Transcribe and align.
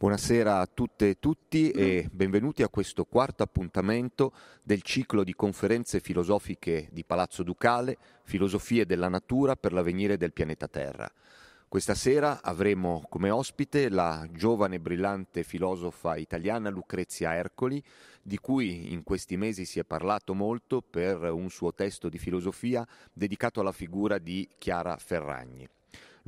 Buonasera 0.00 0.60
a 0.60 0.66
tutte 0.72 1.08
e 1.08 1.18
tutti 1.18 1.72
e 1.72 2.08
benvenuti 2.12 2.62
a 2.62 2.68
questo 2.68 3.04
quarto 3.04 3.42
appuntamento 3.42 4.32
del 4.62 4.82
ciclo 4.82 5.24
di 5.24 5.34
conferenze 5.34 5.98
filosofiche 5.98 6.88
di 6.92 7.02
Palazzo 7.02 7.42
Ducale, 7.42 7.98
Filosofie 8.22 8.86
della 8.86 9.08
natura 9.08 9.56
per 9.56 9.72
l'avvenire 9.72 10.16
del 10.16 10.32
pianeta 10.32 10.68
Terra. 10.68 11.10
Questa 11.66 11.96
sera 11.96 12.42
avremo 12.44 13.06
come 13.08 13.30
ospite 13.30 13.88
la 13.88 14.24
giovane 14.30 14.76
e 14.76 14.80
brillante 14.80 15.42
filosofa 15.42 16.14
italiana 16.14 16.70
Lucrezia 16.70 17.34
Ercoli, 17.34 17.82
di 18.22 18.38
cui 18.38 18.92
in 18.92 19.02
questi 19.02 19.36
mesi 19.36 19.64
si 19.64 19.80
è 19.80 19.84
parlato 19.84 20.32
molto 20.32 20.80
per 20.80 21.24
un 21.24 21.50
suo 21.50 21.74
testo 21.74 22.08
di 22.08 22.18
filosofia 22.18 22.86
dedicato 23.12 23.58
alla 23.58 23.72
figura 23.72 24.18
di 24.18 24.48
Chiara 24.58 24.96
Ferragni. 24.96 25.68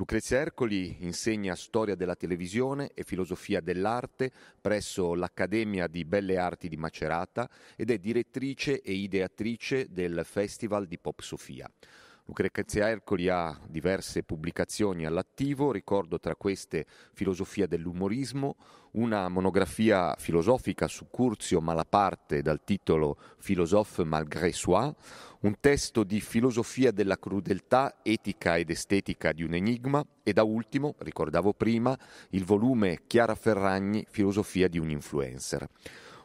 Lucrezia 0.00 0.38
Ercoli 0.38 0.96
insegna 1.00 1.54
storia 1.54 1.94
della 1.94 2.14
televisione 2.14 2.92
e 2.94 3.04
filosofia 3.04 3.60
dell'arte 3.60 4.32
presso 4.58 5.14
l'Accademia 5.14 5.88
di 5.88 6.06
Belle 6.06 6.38
Arti 6.38 6.70
di 6.70 6.78
Macerata 6.78 7.50
ed 7.77 7.91
è 7.91 7.98
direttrice 7.98 8.80
e 8.80 8.92
ideatrice 8.92 9.88
del 9.91 10.22
Festival 10.24 10.86
di 10.86 10.96
Pop 10.96 11.20
Sofia. 11.20 11.70
Lucrezia 12.30 12.89
Ercoli 12.89 13.29
ha 13.29 13.59
diverse 13.66 14.23
pubblicazioni 14.23 15.05
all'attivo, 15.05 15.73
ricordo 15.73 16.20
tra 16.20 16.37
queste 16.37 16.87
Filosofia 17.12 17.66
dell'umorismo, 17.66 18.55
una 18.93 19.29
monografia 19.29 20.15
filosofica 20.16 20.87
su 20.87 21.09
Curzio 21.11 21.61
Malaparte 21.61 22.41
dal 22.41 22.62
titolo 22.62 23.19
Philosophe 23.43 24.05
malgré 24.05 24.53
soi, 24.53 24.95
un 25.41 25.56
testo 25.59 26.05
di 26.05 26.20
filosofia 26.20 26.93
della 26.93 27.19
crudeltà, 27.19 27.97
etica 28.01 28.56
ed 28.56 28.70
estetica 28.70 29.33
di 29.33 29.42
un 29.42 29.55
enigma 29.55 30.06
e 30.23 30.33
da 30.33 30.45
ultimo, 30.45 30.95
ricordavo 30.98 31.53
prima, 31.53 31.98
il 32.31 32.45
volume 32.45 33.01
Chiara 33.09 33.34
Ferragni, 33.34 34.06
Filosofia 34.09 34.69
di 34.69 34.78
un 34.78 34.91
influencer. 34.91 35.67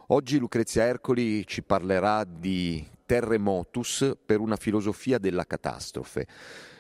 Oggi 0.10 0.38
Lucrezia 0.38 0.84
Ercoli 0.84 1.48
ci 1.48 1.64
parlerà 1.64 2.24
di 2.26 2.94
terremotus 3.06 4.18
per 4.26 4.40
una 4.40 4.56
filosofia 4.56 5.18
della 5.18 5.46
catastrofe. 5.46 6.28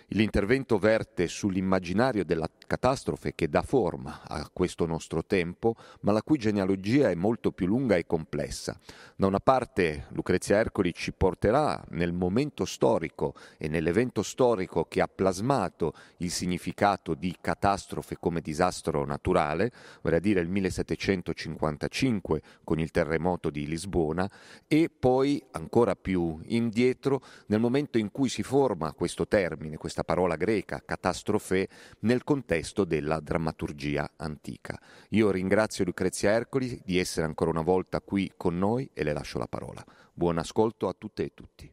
L'intervento 0.09 0.77
verte 0.77 1.27
sull'immaginario 1.27 2.23
della 2.23 2.49
catastrofe 2.65 3.35
che 3.35 3.49
dà 3.49 3.61
forma 3.61 4.21
a 4.27 4.49
questo 4.51 4.85
nostro 4.85 5.23
tempo, 5.23 5.75
ma 6.01 6.11
la 6.11 6.21
cui 6.23 6.37
genealogia 6.37 7.09
è 7.09 7.15
molto 7.15 7.51
più 7.51 7.67
lunga 7.67 7.95
e 7.95 8.05
complessa. 8.05 8.79
Da 9.15 9.27
una 9.27 9.39
parte 9.39 10.07
Lucrezia 10.09 10.57
Ercoli 10.57 10.93
ci 10.93 11.13
porterà 11.13 11.83
nel 11.89 12.13
momento 12.13 12.65
storico 12.65 13.35
e 13.57 13.67
nell'evento 13.67 14.23
storico 14.23 14.85
che 14.85 15.01
ha 15.01 15.07
plasmato 15.07 15.93
il 16.17 16.31
significato 16.31 17.13
di 17.13 17.35
catastrofe 17.39 18.17
come 18.19 18.41
disastro 18.41 19.05
naturale, 19.05 19.71
vale 20.01 20.17
a 20.17 20.19
dire 20.19 20.41
il 20.41 20.49
1755 20.49 22.41
con 22.63 22.79
il 22.79 22.91
terremoto 22.91 23.49
di 23.49 23.67
Lisbona, 23.67 24.29
e 24.67 24.89
poi 24.89 25.43
ancora 25.51 25.95
più 25.95 26.39
indietro 26.45 27.21
nel 27.47 27.59
momento 27.59 27.97
in 27.97 28.11
cui 28.11 28.29
si 28.29 28.43
forma 28.43 28.93
questo 28.93 29.27
termine, 29.27 29.77
questa 29.77 30.03
parola 30.03 30.35
greca, 30.35 30.81
catastrofe, 30.83 31.67
nel 31.99 32.23
contesto 32.23 32.53
della 32.85 33.19
drammaturgia 33.19 34.11
antica. 34.17 34.79
Io 35.09 35.31
ringrazio 35.31 35.83
Lucrezia 35.83 36.31
Ercoli 36.31 36.81
di 36.83 36.99
essere 36.99 37.25
ancora 37.25 37.49
una 37.49 37.61
volta 37.61 38.01
qui 38.01 38.31
con 38.37 38.57
noi 38.57 38.89
e 38.93 39.03
le 39.03 39.13
lascio 39.13 39.37
la 39.37 39.47
parola. 39.47 39.83
Buon 40.13 40.37
ascolto 40.37 40.87
a 40.87 40.95
tutte 40.97 41.23
e 41.23 41.33
tutti. 41.33 41.71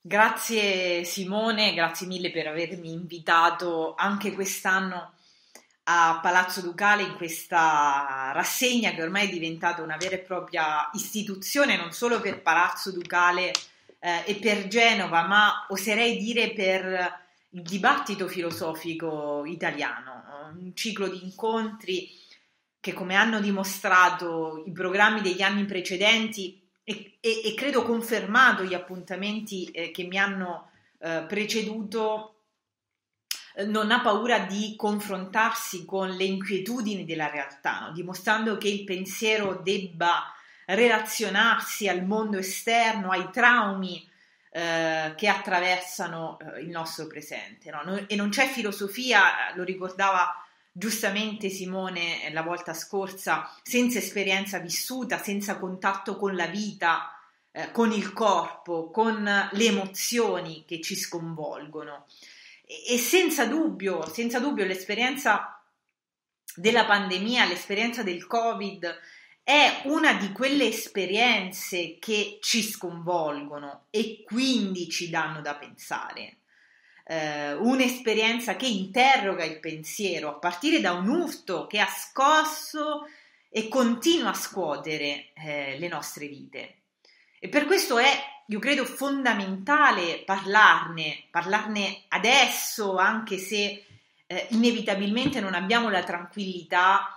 Grazie 0.00 1.04
Simone, 1.04 1.74
grazie 1.74 2.06
mille 2.06 2.30
per 2.30 2.46
avermi 2.46 2.92
invitato 2.92 3.94
anche 3.96 4.32
quest'anno 4.32 5.12
a 5.84 6.18
Palazzo 6.20 6.60
Ducale 6.60 7.02
in 7.02 7.14
questa 7.16 8.30
rassegna 8.32 8.92
che 8.92 9.02
ormai 9.02 9.26
è 9.26 9.32
diventata 9.32 9.82
una 9.82 9.96
vera 9.96 10.16
e 10.16 10.20
propria 10.20 10.90
istituzione 10.94 11.76
non 11.76 11.92
solo 11.92 12.20
per 12.20 12.42
Palazzo 12.42 12.92
Ducale 12.92 13.52
eh, 14.00 14.22
e 14.26 14.34
per 14.36 14.68
Genova, 14.68 15.26
ma 15.26 15.66
oserei 15.68 16.18
dire 16.18 16.52
per 16.52 17.25
il 17.56 17.62
dibattito 17.62 18.28
filosofico 18.28 19.44
italiano, 19.46 20.24
un 20.54 20.74
ciclo 20.74 21.08
di 21.08 21.24
incontri 21.24 22.10
che 22.78 22.92
come 22.92 23.14
hanno 23.14 23.40
dimostrato 23.40 24.62
i 24.66 24.72
programmi 24.72 25.22
degli 25.22 25.40
anni 25.40 25.64
precedenti 25.64 26.62
e, 26.84 27.16
e, 27.18 27.40
e 27.44 27.54
credo 27.54 27.82
confermato 27.82 28.62
gli 28.62 28.74
appuntamenti 28.74 29.64
eh, 29.70 29.90
che 29.90 30.04
mi 30.04 30.18
hanno 30.18 30.70
eh, 30.98 31.24
preceduto, 31.26 32.42
eh, 33.54 33.64
non 33.64 33.90
ha 33.90 34.02
paura 34.02 34.40
di 34.40 34.74
confrontarsi 34.76 35.86
con 35.86 36.10
le 36.10 36.24
inquietudini 36.24 37.06
della 37.06 37.30
realtà, 37.30 37.86
no? 37.86 37.92
dimostrando 37.92 38.58
che 38.58 38.68
il 38.68 38.84
pensiero 38.84 39.60
debba 39.64 40.30
relazionarsi 40.66 41.88
al 41.88 42.04
mondo 42.04 42.36
esterno, 42.36 43.10
ai 43.10 43.30
traumi 43.32 44.06
eh, 44.56 45.12
che 45.18 45.28
attraversano 45.28 46.38
eh, 46.38 46.62
il 46.62 46.70
nostro 46.70 47.06
presente. 47.06 47.70
No? 47.70 48.06
E 48.06 48.16
non 48.16 48.30
c'è 48.30 48.46
filosofia, 48.46 49.52
lo 49.54 49.64
ricordava 49.64 50.32
giustamente 50.72 51.50
Simone 51.50 52.30
la 52.32 52.40
volta 52.40 52.72
scorsa, 52.72 53.54
senza 53.62 53.98
esperienza 53.98 54.58
vissuta, 54.58 55.22
senza 55.22 55.58
contatto 55.58 56.16
con 56.16 56.34
la 56.34 56.46
vita, 56.46 57.10
eh, 57.52 57.70
con 57.70 57.92
il 57.92 58.14
corpo, 58.14 58.90
con 58.90 59.24
le 59.24 59.64
emozioni 59.66 60.64
che 60.66 60.80
ci 60.80 60.96
sconvolgono. 60.96 62.06
E, 62.64 62.94
e 62.94 62.98
senza 62.98 63.44
dubbio, 63.44 64.08
senza 64.08 64.40
dubbio 64.40 64.64
l'esperienza 64.64 65.62
della 66.54 66.86
pandemia, 66.86 67.44
l'esperienza 67.44 68.02
del 68.02 68.26
Covid 68.26 69.00
è 69.46 69.82
una 69.84 70.14
di 70.14 70.32
quelle 70.32 70.66
esperienze 70.66 71.98
che 72.00 72.38
ci 72.40 72.64
sconvolgono 72.64 73.84
e 73.90 74.24
quindi 74.26 74.88
ci 74.88 75.08
danno 75.08 75.40
da 75.40 75.54
pensare. 75.54 76.38
Eh, 77.04 77.52
un'esperienza 77.52 78.56
che 78.56 78.66
interroga 78.66 79.44
il 79.44 79.60
pensiero 79.60 80.30
a 80.30 80.38
partire 80.38 80.80
da 80.80 80.94
un 80.94 81.08
urto 81.08 81.68
che 81.68 81.78
ha 81.78 81.86
scosso 81.86 83.06
e 83.48 83.68
continua 83.68 84.30
a 84.30 84.34
scuotere 84.34 85.28
eh, 85.34 85.78
le 85.78 85.86
nostre 85.86 86.26
vite. 86.26 86.78
E 87.38 87.48
per 87.48 87.66
questo 87.66 87.98
è, 87.98 88.10
io 88.48 88.58
credo, 88.58 88.84
fondamentale 88.84 90.24
parlarne, 90.24 91.28
parlarne 91.30 92.02
adesso, 92.08 92.96
anche 92.96 93.38
se 93.38 93.84
eh, 94.26 94.46
inevitabilmente 94.50 95.38
non 95.38 95.54
abbiamo 95.54 95.88
la 95.88 96.02
tranquillità 96.02 97.16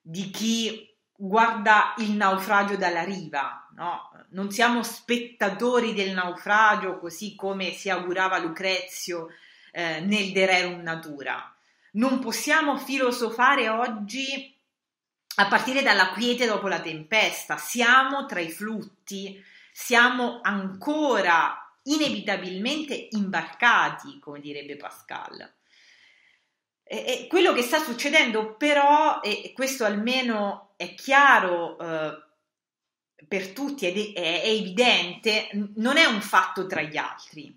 di 0.00 0.30
chi 0.30 0.94
guarda 1.16 1.94
il 1.98 2.12
naufragio 2.12 2.76
dalla 2.76 3.02
riva, 3.02 3.68
no? 3.74 4.10
non 4.30 4.50
siamo 4.50 4.82
spettatori 4.82 5.94
del 5.94 6.12
naufragio 6.12 6.98
così 6.98 7.34
come 7.34 7.72
si 7.72 7.88
augurava 7.88 8.38
Lucrezio 8.38 9.28
eh, 9.72 10.00
nel 10.00 10.32
De 10.32 10.46
Rerum 10.46 10.80
Natura. 10.80 11.54
Non 11.92 12.18
possiamo 12.18 12.76
filosofare 12.76 13.68
oggi 13.68 14.54
a 15.36 15.48
partire 15.48 15.82
dalla 15.82 16.10
quiete 16.10 16.46
dopo 16.46 16.68
la 16.68 16.80
tempesta, 16.80 17.56
siamo 17.56 18.26
tra 18.26 18.40
i 18.40 18.50
flutti, 18.50 19.42
siamo 19.72 20.40
ancora 20.42 21.60
inevitabilmente 21.84 23.08
imbarcati, 23.12 24.18
come 24.18 24.40
direbbe 24.40 24.76
Pascal. 24.76 25.54
E, 26.82 26.96
e 27.06 27.26
quello 27.28 27.52
che 27.52 27.62
sta 27.62 27.78
succedendo 27.78 28.54
però, 28.56 29.20
e 29.20 29.52
questo 29.54 29.84
almeno 29.84 30.65
è 30.76 30.94
chiaro 30.94 31.78
eh, 31.78 32.22
per 33.26 33.52
tutti 33.52 33.86
ed 33.86 34.14
è, 34.14 34.42
è, 34.42 34.48
evidente, 34.48 35.48
non 35.76 35.96
è 35.96 36.04
un 36.04 36.20
fatto 36.20 36.66
tra 36.66 36.82
gli 36.82 36.96
altri. 36.96 37.56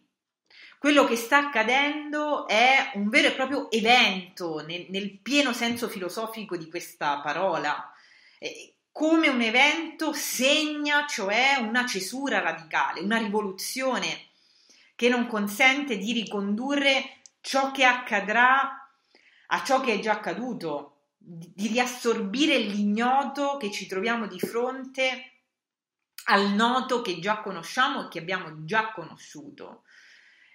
Quello 0.78 1.04
che 1.04 1.18
sta 1.18 1.38
accadendo 1.40 2.48
è 2.48 2.92
un 2.94 3.10
vero 3.10 3.28
e 3.28 3.34
proprio 3.34 3.70
evento 3.70 4.64
nel, 4.66 4.86
nel 4.90 5.12
pieno 5.18 5.52
senso 5.52 5.90
filosofico 5.90 6.56
di 6.56 6.70
questa 6.70 7.20
parola. 7.20 7.94
Come 8.92 9.28
un 9.28 9.42
evento 9.42 10.14
segna 10.14 11.06
cioè 11.06 11.58
una 11.60 11.86
cesura 11.86 12.40
radicale, 12.40 13.02
una 13.02 13.18
rivoluzione 13.18 14.28
che 14.96 15.10
non 15.10 15.28
consente 15.28 15.98
di 15.98 16.14
ricondurre 16.14 17.20
ciò 17.42 17.72
che 17.72 17.84
accadrà 17.84 18.90
a 19.48 19.64
ciò 19.64 19.82
che 19.82 19.94
è 19.94 20.00
già 20.00 20.14
accaduto, 20.14 20.99
di 21.32 21.68
riassorbire 21.68 22.58
l'ignoto 22.58 23.58
che 23.58 23.70
ci 23.70 23.86
troviamo 23.86 24.26
di 24.26 24.40
fronte 24.40 25.34
al 26.26 26.54
noto 26.54 27.02
che 27.02 27.20
già 27.20 27.40
conosciamo 27.42 28.06
e 28.06 28.08
che 28.08 28.18
abbiamo 28.18 28.66
già 28.66 28.92
conosciuto. 28.92 29.84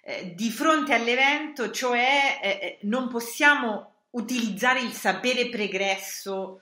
Eh, 0.01 0.33
di 0.35 0.51
fronte 0.51 0.93
all'evento, 0.93 1.71
cioè, 1.71 2.39
eh, 2.41 2.49
eh 2.49 2.79
non 2.81 3.07
possiamo 3.07 3.93
utilizzare 4.11 4.81
il 4.81 4.91
sapere 4.91 5.47
pregresso 5.49 6.61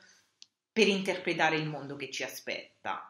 per 0.71 0.87
interpretare 0.87 1.55
il 1.55 1.67
mondo 1.67 1.95
che 1.95 2.11
ci 2.11 2.23
aspetta. 2.23 3.07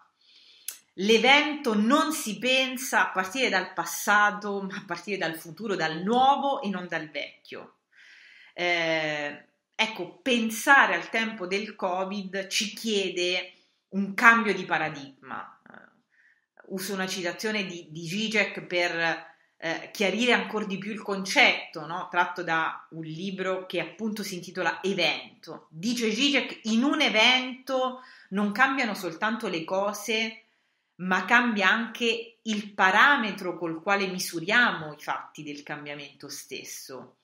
L'evento 0.97 1.75
non 1.75 2.13
si 2.13 2.39
pensa 2.39 3.07
a 3.07 3.11
partire 3.11 3.49
dal 3.49 3.73
passato, 3.73 4.61
ma 4.61 4.77
a 4.77 4.83
partire 4.85 5.17
dal 5.17 5.35
futuro, 5.35 5.75
dal 5.75 6.01
nuovo 6.01 6.61
e 6.61 6.69
non 6.69 6.87
dal 6.87 7.09
vecchio. 7.09 7.79
Eh, 8.53 9.47
ecco, 9.83 10.19
pensare 10.21 10.95
al 10.95 11.09
tempo 11.09 11.47
del 11.47 11.75
Covid 11.75 12.47
ci 12.47 12.73
chiede 12.73 13.53
un 13.89 14.13
cambio 14.13 14.53
di 14.53 14.65
paradigma. 14.65 15.59
Uh, 15.67 16.75
uso 16.75 16.93
una 16.93 17.07
citazione 17.07 17.65
di, 17.65 17.87
di 17.89 18.07
Zizek 18.07 18.61
per 18.61 19.31
eh, 19.63 19.91
chiarire 19.93 20.33
ancora 20.33 20.65
di 20.65 20.77
più 20.77 20.91
il 20.91 21.01
concetto, 21.01 21.85
no? 21.85 22.09
tratto 22.11 22.43
da 22.43 22.85
un 22.91 23.03
libro 23.03 23.65
che 23.65 23.79
appunto 23.79 24.21
si 24.21 24.35
intitola 24.35 24.83
Evento. 24.83 25.67
Dice 25.69 26.11
Zizek, 26.11 26.59
in 26.63 26.83
un 26.83 26.99
evento 26.99 28.01
non 28.31 28.51
cambiano 28.51 28.93
soltanto 28.93 29.47
le 29.47 29.63
cose, 29.63 30.47
ma 30.95 31.23
cambia 31.23 31.69
anche 31.69 32.39
il 32.41 32.73
parametro 32.73 33.57
col 33.57 33.81
quale 33.81 34.07
misuriamo 34.07 34.91
i 34.91 35.01
fatti 35.01 35.43
del 35.43 35.63
cambiamento 35.63 36.27
stesso. 36.27 37.19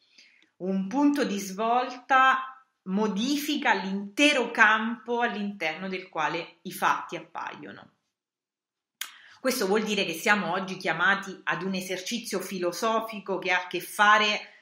Un 0.59 0.87
punto 0.87 1.23
di 1.23 1.39
svolta 1.39 2.65
modifica 2.83 3.73
l'intero 3.73 4.51
campo 4.51 5.21
all'interno 5.21 5.87
del 5.87 6.09
quale 6.09 6.59
i 6.63 6.71
fatti 6.71 7.15
appaiono. 7.15 7.93
Questo 9.39 9.67
vuol 9.67 9.83
dire 9.83 10.03
che 10.03 10.13
siamo 10.13 10.51
oggi 10.51 10.75
chiamati 10.75 11.39
ad 11.45 11.63
un 11.63 11.75
esercizio 11.75 12.41
filosofico 12.41 13.39
che 13.39 13.51
ha 13.51 13.63
a 13.63 13.67
che 13.67 13.79
fare 13.79 14.53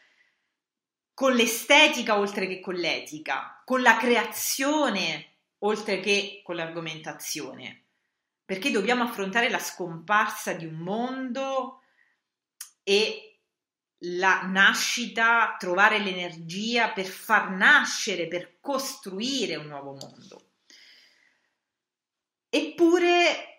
con 1.15 1.33
l'estetica 1.33 2.19
oltre 2.19 2.45
che 2.45 2.59
con 2.59 2.75
l'etica, 2.75 3.63
con 3.65 3.81
la 3.81 3.97
creazione 3.97 5.37
oltre 5.59 5.99
che 5.99 6.41
con 6.43 6.55
l'argomentazione, 6.55 7.85
perché 8.45 8.69
dobbiamo 8.69 9.01
affrontare 9.01 9.49
la 9.49 9.57
scomparsa 9.57 10.53
di 10.53 10.65
un 10.65 10.75
mondo 10.75 11.81
e 12.83 13.26
la 14.01 14.43
nascita, 14.43 15.55
trovare 15.57 15.99
l'energia 15.99 16.89
per 16.89 17.05
far 17.05 17.51
nascere, 17.51 18.27
per 18.27 18.57
costruire 18.59 19.55
un 19.55 19.67
nuovo 19.67 19.93
mondo. 19.93 20.41
Eppure 22.49 23.57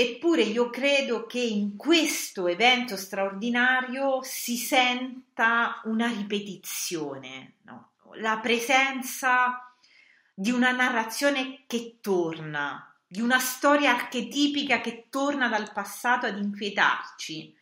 Eppure 0.00 0.42
io 0.42 0.70
credo 0.70 1.26
che 1.26 1.40
in 1.40 1.76
questo 1.76 2.46
evento 2.46 2.96
straordinario 2.96 4.22
si 4.22 4.56
senta 4.56 5.80
una 5.86 6.06
ripetizione, 6.06 7.54
no? 7.62 7.94
la 8.20 8.38
presenza 8.38 9.74
di 10.32 10.52
una 10.52 10.70
narrazione 10.70 11.64
che 11.66 11.98
torna, 12.00 12.96
di 13.08 13.20
una 13.20 13.40
storia 13.40 13.90
archetipica 13.90 14.80
che 14.80 15.08
torna 15.10 15.48
dal 15.48 15.72
passato 15.72 16.26
ad 16.26 16.38
inquietarci, 16.38 17.57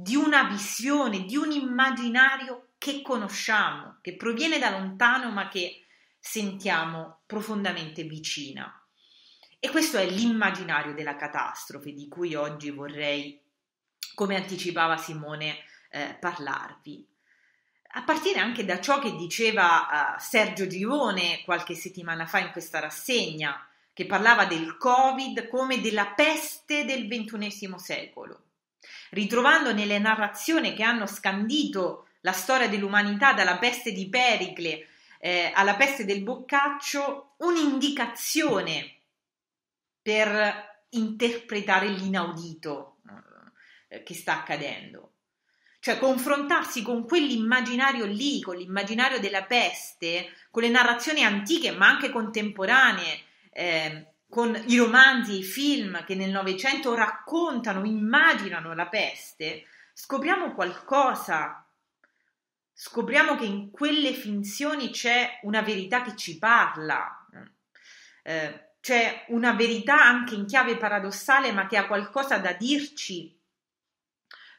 di 0.00 0.14
una 0.14 0.44
visione, 0.44 1.24
di 1.24 1.36
un 1.36 1.50
immaginario 1.50 2.68
che 2.78 3.02
conosciamo, 3.02 3.98
che 4.00 4.14
proviene 4.14 4.60
da 4.60 4.70
lontano 4.70 5.32
ma 5.32 5.48
che 5.48 5.86
sentiamo 6.20 7.22
profondamente 7.26 8.04
vicina. 8.04 8.72
E 9.58 9.68
questo 9.70 9.98
è 9.98 10.08
l'immaginario 10.08 10.94
della 10.94 11.16
catastrofe 11.16 11.92
di 11.92 12.06
cui 12.06 12.36
oggi 12.36 12.70
vorrei, 12.70 13.42
come 14.14 14.36
anticipava 14.36 14.96
Simone, 14.96 15.64
eh, 15.90 16.16
parlarvi. 16.20 17.04
A 17.94 18.02
partire 18.04 18.38
anche 18.38 18.64
da 18.64 18.80
ciò 18.80 19.00
che 19.00 19.16
diceva 19.16 20.14
uh, 20.14 20.20
Sergio 20.20 20.68
Gione 20.68 21.42
qualche 21.44 21.74
settimana 21.74 22.24
fa 22.24 22.38
in 22.38 22.52
questa 22.52 22.78
rassegna, 22.78 23.66
che 23.92 24.06
parlava 24.06 24.44
del 24.44 24.76
Covid 24.76 25.48
come 25.48 25.80
della 25.80 26.06
peste 26.06 26.84
del 26.84 27.08
XXI 27.08 27.74
secolo, 27.78 28.42
ritrovando 29.10 29.72
nelle 29.72 29.98
narrazioni 29.98 30.74
che 30.74 30.82
hanno 30.82 31.06
scandito 31.06 32.08
la 32.20 32.32
storia 32.32 32.68
dell'umanità 32.68 33.32
dalla 33.32 33.58
peste 33.58 33.92
di 33.92 34.08
Pericle 34.08 34.86
eh, 35.20 35.50
alla 35.54 35.76
peste 35.76 36.04
del 36.04 36.22
Boccaccio 36.22 37.34
un'indicazione 37.38 38.96
per 40.00 40.82
interpretare 40.90 41.88
l'inaudito 41.88 42.98
eh, 43.88 44.02
che 44.02 44.14
sta 44.14 44.38
accadendo. 44.38 45.12
Cioè 45.80 45.98
confrontarsi 45.98 46.82
con 46.82 47.06
quell'immaginario 47.06 48.04
lì, 48.04 48.40
con 48.40 48.56
l'immaginario 48.56 49.20
della 49.20 49.44
peste, 49.44 50.32
con 50.50 50.62
le 50.62 50.68
narrazioni 50.68 51.22
antiche 51.22 51.70
ma 51.70 51.86
anche 51.88 52.10
contemporanee, 52.10 53.22
eh, 53.52 54.06
con 54.28 54.60
i 54.66 54.76
romanzi, 54.76 55.38
i 55.38 55.42
film 55.42 56.04
che 56.04 56.14
nel 56.14 56.30
Novecento 56.30 56.94
raccontano, 56.94 57.84
immaginano 57.84 58.74
la 58.74 58.86
peste, 58.86 59.64
scopriamo 59.92 60.52
qualcosa. 60.52 61.64
Scopriamo 62.72 63.34
che 63.36 63.44
in 63.44 63.70
quelle 63.70 64.12
finzioni 64.12 64.90
c'è 64.90 65.40
una 65.42 65.62
verità 65.62 66.02
che 66.02 66.14
ci 66.14 66.38
parla. 66.38 67.26
Eh, 68.22 68.66
c'è 68.80 69.24
una 69.28 69.52
verità 69.52 70.00
anche 70.00 70.34
in 70.34 70.46
chiave 70.46 70.76
paradossale, 70.76 71.50
ma 71.50 71.66
che 71.66 71.76
ha 71.76 71.86
qualcosa 71.86 72.38
da 72.38 72.52
dirci 72.52 73.36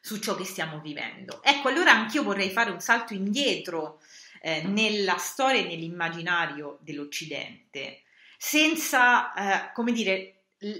su 0.01 0.19
ciò 0.19 0.36
che 0.36 0.44
stiamo 0.44 0.80
vivendo. 0.80 1.42
Ecco, 1.44 1.69
allora 1.69 1.92
anch'io 1.92 2.24
vorrei 2.24 2.50
fare 2.50 2.71
un 2.71 2.81
salto 2.81 3.13
indietro 3.13 4.01
eh, 4.42 4.63
nella 4.63 5.18
storia 5.18 5.62
e 5.62 5.68
nell'immaginario 5.68 6.80
dell'Occidente, 6.81 8.04
senza, 8.41 9.33
eh, 9.33 9.71
come 9.74 9.91
dire, 9.91 10.36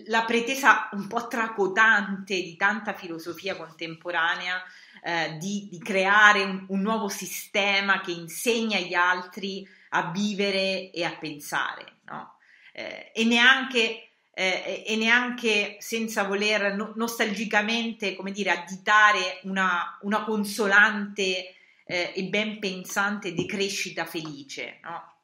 la 0.06 0.24
pretesa 0.24 0.88
un 0.94 1.08
po' 1.08 1.28
tracotante 1.28 2.36
di 2.36 2.56
tanta 2.56 2.94
filosofia 2.94 3.58
contemporanea 3.58 4.64
eh, 5.04 5.36
di, 5.38 5.68
di, 5.70 5.78
creare 5.80 6.42
un, 6.44 6.66
un 6.70 6.80
nuovo 6.80 7.10
sistema 7.10 8.00
che 8.00 8.12
insegna 8.12 8.78
agli 8.78 8.94
altri 8.94 9.68
a 9.90 10.10
vivere 10.10 10.90
e 10.92 11.04
a 11.04 11.18
pensare, 11.18 11.98
no? 12.06 12.38
eh, 12.72 13.12
e, 13.14 13.26
neanche, 13.26 14.08
eh, 14.34 14.84
e, 14.88 14.96
neanche, 14.96 15.76
senza 15.80 16.24
voler 16.24 16.76
no, 16.76 16.94
nostalgicamente, 16.96 18.16
come 18.16 18.32
dire, 18.32 18.52
additare 18.52 19.42
una, 19.44 19.98
una 20.04 20.24
consolante 20.24 21.56
eh, 21.84 22.14
e 22.16 22.24
ben 22.24 22.58
pensante 22.60 23.34
decrescita 23.34 24.06
felice, 24.06 24.80
no? 24.82 25.18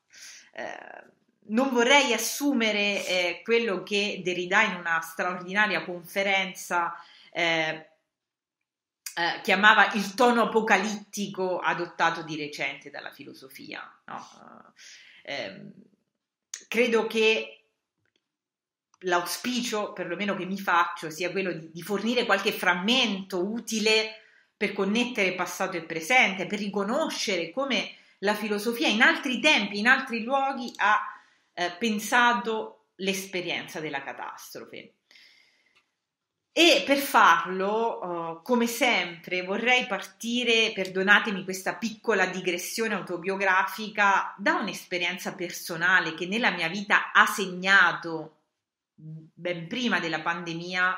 Non 1.48 1.70
vorrei 1.72 2.14
assumere 2.14 3.06
eh, 3.06 3.42
quello 3.44 3.84
che 3.84 4.22
Derrida 4.24 4.64
in 4.64 4.76
una 4.76 5.00
straordinaria 5.02 5.84
conferenza 5.84 6.96
eh, 7.32 7.90
eh, 9.18 9.42
chiamava 9.44 9.94
il 9.94 10.14
tono 10.14 10.44
apocalittico 10.44 11.60
adottato 11.60 12.24
di 12.24 12.36
recente 12.36 12.90
dalla 12.90 13.12
filosofia. 13.12 13.90
No? 14.06 14.74
Eh, 15.24 15.72
credo 16.68 17.08
che 17.08 17.66
l'auspicio, 19.00 19.94
perlomeno 19.94 20.36
che 20.36 20.46
mi 20.46 20.60
faccio, 20.60 21.10
sia 21.10 21.32
quello 21.32 21.54
di, 21.54 21.72
di 21.72 21.82
fornire 21.82 22.26
qualche 22.26 22.52
frammento 22.52 23.46
utile 23.46 24.22
per 24.58 24.74
connettere 24.74 25.34
passato 25.34 25.78
e 25.78 25.84
presente, 25.84 26.48
per 26.48 26.60
riconoscere 26.60 27.52
come 27.52 27.96
la 28.20 28.34
filosofia 28.34 28.88
in 28.88 29.02
altri 29.02 29.40
tempi, 29.40 29.80
in 29.80 29.88
altri 29.88 30.24
luoghi 30.24 30.72
ha 30.78 31.15
eh, 31.56 31.72
pensato 31.80 32.90
l'esperienza 32.98 33.80
della 33.80 34.04
catastrofe. 34.04 34.94
E 36.58 36.84
per 36.86 36.98
farlo, 36.98 38.00
uh, 38.00 38.42
come 38.42 38.66
sempre, 38.66 39.44
vorrei 39.44 39.88
partire, 39.88 40.72
perdonatemi 40.74 41.44
questa 41.44 41.76
piccola 41.76 42.28
digressione 42.28 42.94
autobiografica, 42.94 44.34
da 44.38 44.54
un'esperienza 44.54 45.36
personale 45.36 46.14
che 46.14 46.28
nella 46.28 46.52
mia 46.52 46.70
vita 46.70 47.12
ha 47.12 47.26
segnato, 47.26 48.38
ben 48.94 49.68
prima 49.68 50.00
della 50.00 50.22
pandemia, 50.22 50.96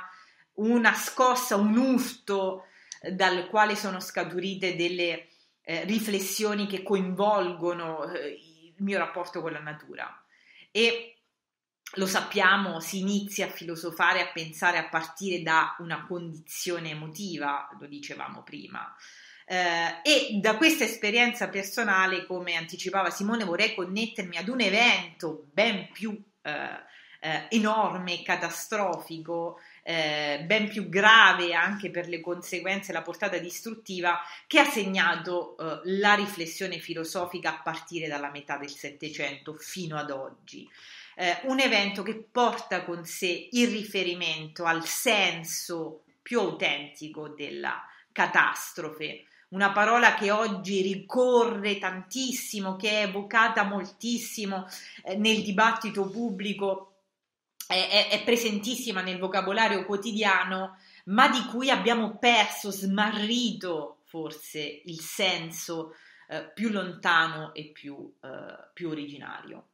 una 0.58 0.94
scossa, 0.94 1.56
un 1.56 1.76
urto 1.76 2.66
dal 3.12 3.48
quale 3.48 3.76
sono 3.76 4.00
scaturite 4.00 4.76
delle 4.76 5.28
eh, 5.64 5.84
riflessioni 5.86 6.68
che 6.68 6.84
coinvolgono 6.84 8.12
eh, 8.12 8.40
il 8.76 8.84
mio 8.84 9.00
rapporto 9.00 9.42
con 9.42 9.52
la 9.52 9.60
natura. 9.60 10.22
E 10.78 11.16
lo 11.96 12.06
sappiamo, 12.06 12.80
si 12.80 13.00
inizia 13.00 13.48
a 13.48 13.50
filosofare, 13.50 14.22
a 14.22 14.32
pensare 14.32 14.78
a 14.78 14.88
partire 14.88 15.42
da 15.42 15.76
una 15.80 16.06
condizione 16.06 16.92
emotiva, 16.92 17.68
lo 17.80 17.88
dicevamo 17.88 18.44
prima. 18.44 18.96
Eh, 19.48 20.02
e 20.04 20.40
da 20.40 20.56
questa 20.56 20.84
esperienza 20.84 21.50
personale, 21.50 22.28
come 22.28 22.54
anticipava 22.54 23.10
Simone, 23.10 23.44
vorrei 23.44 23.74
connettermi 23.74 24.38
ad 24.38 24.50
un 24.50 24.62
evento 24.62 25.48
ben 25.52 25.90
più 25.92 26.16
eh, 26.44 26.86
eh, 27.22 27.48
enorme, 27.50 28.22
catastrofico, 28.22 29.60
eh, 29.90 30.44
ben 30.46 30.68
più 30.68 30.90
grave 30.90 31.54
anche 31.54 31.90
per 31.90 32.10
le 32.10 32.20
conseguenze 32.20 32.92
la 32.92 33.02
portata 33.02 33.38
distruttiva, 33.38 34.20
che 34.46 34.60
ha 34.60 34.66
segnato 34.66 35.56
eh, 35.58 35.80
la 35.86 36.14
riflessione 36.14 36.78
filosofica 36.80 37.52
a 37.52 37.62
partire 37.62 38.10
dalla 38.10 38.30
metà 38.30 38.58
del 38.58 38.70
Settecento 38.70 39.54
fino 39.54 39.96
ad 39.96 40.12
oggi. 40.12 40.70
Eh, 41.16 41.40
un 41.44 41.62
evento 41.62 42.04
che 42.04 42.22
porta 42.30 42.84
con 42.84 43.06
sé 43.06 43.48
il 43.52 43.70
riferimento 43.70 44.66
al 44.66 44.86
senso 44.86 46.04
più 46.22 46.42
autentico 46.42 47.30
della 47.30 47.82
catastrofe, 48.12 49.24
una 49.50 49.72
parola 49.72 50.16
che 50.16 50.32
oggi 50.32 50.82
ricorre 50.82 51.78
tantissimo, 51.78 52.76
che 52.76 52.90
è 52.90 53.04
evocata 53.04 53.64
moltissimo 53.64 54.68
eh, 55.06 55.16
nel 55.16 55.42
dibattito 55.44 56.10
pubblico, 56.10 56.97
è, 57.68 58.08
è, 58.10 58.24
presentissima 58.24 59.02
nel 59.02 59.20
vocabolario 59.20 59.86
quotidiano, 59.86 60.78
ma 61.06 61.28
di 61.28 61.44
cui 61.46 61.70
abbiamo 61.70 62.18
perso, 62.18 62.72
smarrito 62.72 64.00
forse 64.06 64.82
il 64.86 65.00
senso 65.00 65.96
eh, 66.30 66.50
più 66.54 66.70
lontano 66.70 67.54
e 67.54 67.66
più, 67.66 68.12
eh, 68.22 68.70
più 68.74 68.90
originario. 68.90 69.68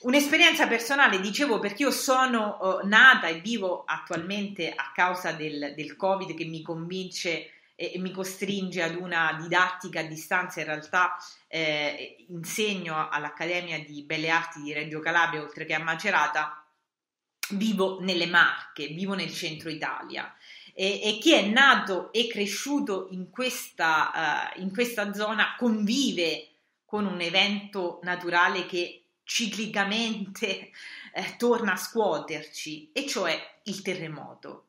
Un'esperienza 0.00 0.68
personale, 0.68 1.20
dicevo, 1.20 1.58
perché 1.58 1.82
io 1.82 1.90
sono 1.90 2.58
uh, 2.60 2.86
nata 2.86 3.26
e 3.26 3.40
vivo 3.40 3.82
attualmente 3.84 4.72
a 4.72 4.92
causa 4.94 5.32
del, 5.32 5.72
del 5.74 5.96
Covid 5.96 6.36
che 6.36 6.44
mi 6.44 6.62
convince 6.62 7.50
e, 7.74 7.92
e, 7.94 7.98
mi 7.98 8.12
costringe 8.12 8.80
ad 8.80 8.94
una 8.94 9.36
didattica 9.40 9.98
a 9.98 10.04
distanza. 10.04 10.60
In 10.60 10.66
realtà 10.66 11.16
eh, 11.48 12.26
insegno 12.28 13.08
all'Accademia 13.08 13.80
di 13.80 14.04
Belle 14.04 14.30
Arti 14.30 14.62
di 14.62 14.72
Reggio 14.72 15.00
Calabria, 15.00 15.42
oltre 15.42 15.64
che 15.64 15.74
a 15.74 15.82
Macerata. 15.82 16.57
Vivo 17.50 18.00
nelle 18.00 18.26
Marche, 18.26 18.88
vivo 18.88 19.14
nel 19.14 19.32
centro 19.32 19.70
Italia 19.70 20.34
e, 20.80 21.00
e 21.02 21.18
chi 21.18 21.32
è 21.32 21.44
nato 21.44 22.12
e 22.12 22.28
cresciuto 22.28 23.08
in 23.10 23.30
questa, 23.30 24.52
uh, 24.54 24.60
in 24.60 24.72
questa 24.72 25.12
zona 25.12 25.56
convive 25.58 26.50
con 26.84 27.04
un 27.04 27.20
evento 27.20 27.98
naturale 28.04 28.64
che 28.64 29.02
ciclicamente 29.24 30.70
eh, 31.12 31.36
torna 31.36 31.72
a 31.72 31.76
scuoterci, 31.76 32.90
e 32.92 33.06
cioè 33.08 33.58
il 33.64 33.82
terremoto. 33.82 34.66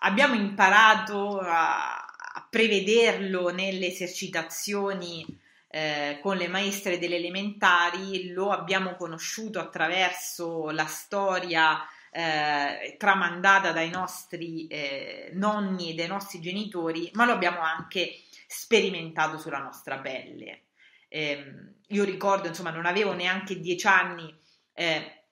Abbiamo 0.00 0.34
imparato 0.34 1.38
a, 1.38 1.96
a 1.96 2.46
prevederlo 2.48 3.48
nelle 3.48 3.86
esercitazioni 3.86 5.24
eh, 5.72 6.18
con 6.20 6.36
le 6.36 6.48
maestre 6.48 6.98
delle 6.98 7.16
elementari, 7.16 8.32
lo 8.32 8.50
abbiamo 8.50 8.96
conosciuto 8.96 9.60
attraverso 9.60 10.70
la 10.70 10.86
storia 10.86 11.86
eh, 12.10 12.96
tramandata 12.98 13.70
dai 13.70 13.88
nostri 13.88 14.66
eh, 14.66 15.30
nonni 15.34 15.90
e 15.90 15.94
dai 15.94 16.08
nostri 16.08 16.40
genitori, 16.40 17.10
ma 17.14 17.24
lo 17.24 17.32
abbiamo 17.32 17.60
anche 17.60 18.16
sperimentato 18.48 19.38
sulla 19.38 19.58
nostra 19.58 19.98
pelle. 19.98 20.62
Eh, 21.06 21.54
io 21.86 22.04
ricordo, 22.04 22.48
insomma, 22.48 22.70
non 22.70 22.86
avevo 22.86 23.12
neanche 23.12 23.60
dieci 23.60 23.86
anni 23.86 24.36
eh, 24.72 25.22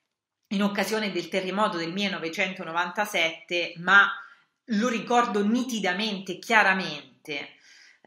in 0.49 0.63
occasione 0.63 1.11
del 1.11 1.29
terremoto 1.29 1.77
del 1.77 1.93
1997, 1.93 3.75
ma 3.79 4.09
lo 4.67 4.89
ricordo 4.89 5.45
nitidamente, 5.45 6.39
chiaramente. 6.39 7.57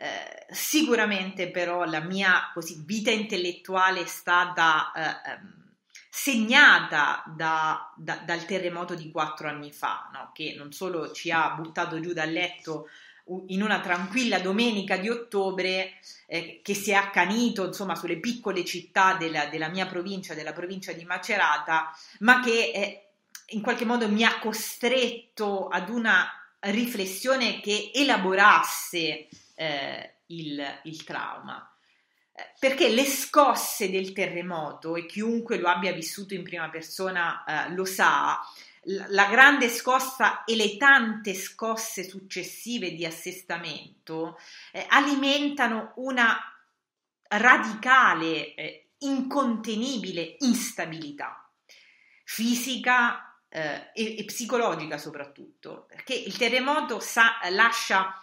Eh, 0.01 0.47
sicuramente 0.49 1.51
però 1.51 1.83
la 1.83 1.99
mia 1.99 2.49
così, 2.55 2.81
vita 2.83 3.11
intellettuale 3.11 4.01
è 4.01 4.07
stata 4.07 4.91
eh, 4.93 5.31
ehm, 5.31 5.73
segnata 6.09 7.23
da, 7.27 7.93
da, 7.95 8.15
dal 8.25 8.43
terremoto 8.45 8.95
di 8.95 9.11
quattro 9.11 9.47
anni 9.47 9.71
fa, 9.71 10.09
no? 10.11 10.31
che 10.33 10.55
non 10.57 10.71
solo 10.71 11.11
ci 11.11 11.29
ha 11.29 11.51
buttato 11.51 11.99
giù 11.99 12.13
dal 12.13 12.31
letto 12.31 12.89
in 13.49 13.61
una 13.61 13.79
tranquilla 13.79 14.39
domenica 14.39 14.97
di 14.97 15.07
ottobre 15.07 15.99
eh, 16.25 16.61
che 16.63 16.73
si 16.73 16.89
è 16.89 16.95
accanito 16.95 17.67
insomma 17.67 17.93
sulle 17.93 18.17
piccole 18.17 18.65
città 18.65 19.13
della, 19.13 19.45
della, 19.45 19.69
mia 19.69 19.85
provincia, 19.85 20.33
della 20.33 20.51
provincia 20.51 20.93
di 20.93 21.05
Macerata, 21.05 21.95
ma 22.21 22.41
che 22.41 22.71
eh, 22.73 23.05
in 23.49 23.61
qualche 23.61 23.85
modo 23.85 24.09
mi 24.09 24.23
ha 24.23 24.39
costretto 24.39 25.67
ad 25.67 25.89
una 25.89 26.27
riflessione 26.61 27.61
che 27.61 27.91
elaborasse 27.93 29.27
eh, 29.61 30.15
il, 30.27 30.79
il, 30.83 31.03
trauma. 31.03 31.71
Eh, 32.33 32.53
perché 32.59 32.89
le 32.89 33.05
scosse 33.05 33.91
del 33.91 34.11
terremoto, 34.11 34.95
e 34.95 35.05
chiunque 35.05 35.59
lo 35.59 35.67
abbia 35.67 35.93
vissuto 35.93 36.33
in 36.33 36.43
prima 36.43 36.69
persona 36.69 37.43
eh, 37.43 37.73
lo 37.73 37.85
sa, 37.85 38.39
la 38.85 39.27
grande 39.27 39.69
scossa 39.69 40.43
e 40.43 40.55
le 40.55 40.75
tante 40.77 41.35
scosse 41.35 42.03
successive 42.03 42.93
di 42.93 43.05
assestamento 43.05 44.39
eh, 44.71 44.83
alimentano 44.89 45.93
una 45.97 46.39
radicale, 47.27 48.55
eh, 48.55 48.89
incontenibile 48.99 50.37
instabilità 50.39 51.47
fisica 52.23 53.37
eh, 53.49 53.91
e, 53.93 54.17
e, 54.17 54.25
psicologica 54.25 54.97
soprattutto, 54.97 55.85
perché 55.87 56.15
il 56.15 56.35
terremoto 56.37 56.99
sa, 56.99 57.37
lascia 57.49 58.17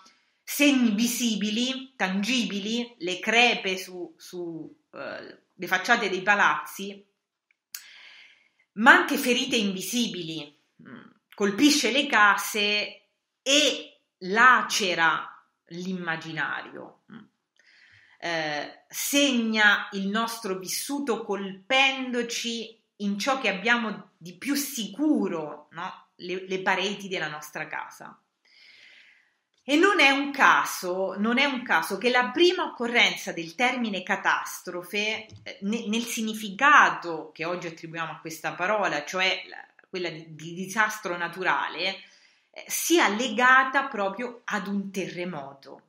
segni 0.50 0.92
visibili, 0.92 1.92
tangibili, 1.94 2.94
le 3.00 3.18
crepe 3.18 3.76
su, 3.76 4.14
su 4.16 4.74
le 4.90 5.66
facciate 5.66 6.08
dei 6.08 6.22
palazzi, 6.22 7.06
ma 8.76 8.92
anche 8.92 9.18
ferite 9.18 9.56
invisibili, 9.56 10.58
mm, 10.88 11.10
colpisce 11.34 11.90
le 11.90 12.06
case 12.06 13.08
e 13.42 14.00
lacera 14.20 15.30
l'immaginario, 15.66 17.02
mm. 17.12 17.24
eh, 18.20 18.84
segna 18.88 19.90
il 19.92 20.08
nostro 20.08 20.58
vissuto 20.58 21.24
colpendoci 21.24 22.82
in 22.96 23.18
ciò 23.18 23.38
che 23.38 23.50
abbiamo 23.50 24.12
di 24.16 24.34
più 24.38 24.54
sicuro, 24.54 25.68
no? 25.72 26.06
le, 26.16 26.46
le 26.48 26.62
pareti 26.62 27.06
della 27.06 27.28
nostra 27.28 27.66
casa. 27.66 28.18
E 29.70 29.76
non 29.76 30.00
è 30.00 30.08
un 30.08 30.30
caso, 30.30 31.14
non 31.18 31.36
è 31.36 31.44
un 31.44 31.62
caso 31.62 31.98
che 31.98 32.08
la 32.08 32.30
prima 32.30 32.62
occorrenza 32.62 33.32
del 33.32 33.54
termine 33.54 34.02
catastrofe, 34.02 35.26
eh, 35.42 35.58
nel 35.60 36.04
significato 36.04 37.32
che 37.34 37.44
oggi 37.44 37.66
attribuiamo 37.66 38.12
a 38.12 38.18
questa 38.18 38.54
parola, 38.54 39.04
cioè 39.04 39.42
quella 39.90 40.08
di, 40.08 40.34
di 40.34 40.54
disastro 40.54 41.18
naturale, 41.18 41.96
eh, 42.50 42.64
sia 42.66 43.08
legata 43.08 43.88
proprio 43.88 44.40
ad 44.44 44.68
un 44.68 44.90
terremoto. 44.90 45.82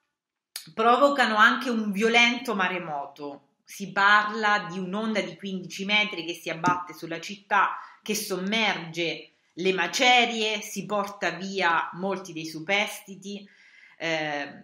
provocano 0.73 1.35
anche 1.35 1.71
un 1.71 1.91
violento 1.91 2.55
maremoto. 2.55 3.49
Si 3.71 3.93
parla 3.93 4.67
di 4.69 4.81
un'onda 4.81 5.21
di 5.21 5.37
15 5.37 5.85
metri 5.85 6.25
che 6.25 6.35
si 6.35 6.51
abbatte 6.51 6.93
sulla 6.93 7.21
città 7.21 7.79
che 8.03 8.17
sommerge 8.17 9.31
le 9.53 9.73
macerie, 9.73 10.61
si 10.61 10.87
porta 10.87 11.31
via 11.31 11.89
molti 11.93 12.33
dei 12.33 12.47
superstiti, 12.47 13.49
eh, 13.97 14.63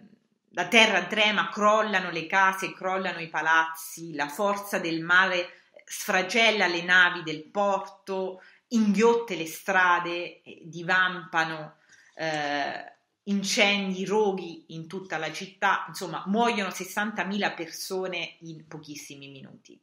la 0.49 0.67
terra 0.67 1.05
trema, 1.05 1.47
crollano 1.47 2.11
le 2.11 2.27
case, 2.27 2.73
crollano 2.73 3.19
i 3.19 3.29
palazzi, 3.29 4.13
la 4.13 4.27
forza 4.27 4.77
del 4.77 5.01
mare 5.01 5.61
sfragella 5.85 6.67
le 6.67 6.81
navi 6.81 7.23
del 7.23 7.45
porto, 7.45 8.41
inghiotte 8.69 9.37
le 9.37 9.45
strade, 9.45 10.41
divampano 10.63 11.77
eh, 12.13 12.96
incendi, 13.27 14.05
roghi 14.05 14.65
in 14.69 14.87
tutta 14.87 15.17
la 15.17 15.31
città, 15.31 15.85
insomma 15.87 16.23
muoiono 16.27 16.69
60.000 16.69 17.55
persone 17.55 18.35
in 18.41 18.67
pochissimi 18.67 19.29
minuti. 19.29 19.79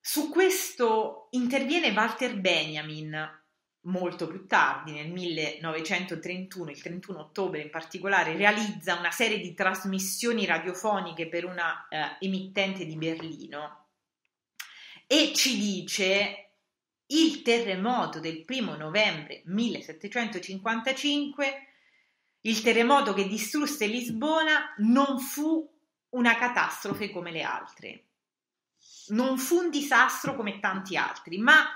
Su 0.00 0.30
questo 0.30 1.28
interviene 1.32 1.90
Walter 1.90 2.38
Benjamin 2.40 3.38
molto 3.82 4.26
più 4.26 4.46
tardi, 4.46 4.92
nel 4.92 5.10
1931, 5.10 6.70
il 6.70 6.82
31 6.82 7.20
ottobre 7.20 7.62
in 7.62 7.70
particolare, 7.70 8.36
realizza 8.36 8.98
una 8.98 9.10
serie 9.10 9.38
di 9.38 9.54
trasmissioni 9.54 10.44
radiofoniche 10.44 11.28
per 11.28 11.44
una 11.44 11.86
eh, 11.88 12.16
emittente 12.26 12.84
di 12.84 12.96
Berlino 12.96 13.86
e 15.06 15.32
ci 15.34 15.58
dice 15.58 16.49
il 17.10 17.42
terremoto 17.42 18.20
del 18.20 18.44
primo 18.44 18.76
novembre 18.76 19.42
1755, 19.46 21.66
il 22.42 22.62
terremoto 22.62 23.14
che 23.14 23.26
distrusse 23.26 23.86
Lisbona, 23.86 24.74
non 24.78 25.18
fu 25.18 25.68
una 26.10 26.36
catastrofe 26.36 27.10
come 27.10 27.30
le 27.30 27.42
altre. 27.42 28.04
Non 29.08 29.38
fu 29.38 29.56
un 29.56 29.70
disastro 29.70 30.36
come 30.36 30.60
tanti 30.60 30.96
altri, 30.96 31.38
ma 31.38 31.66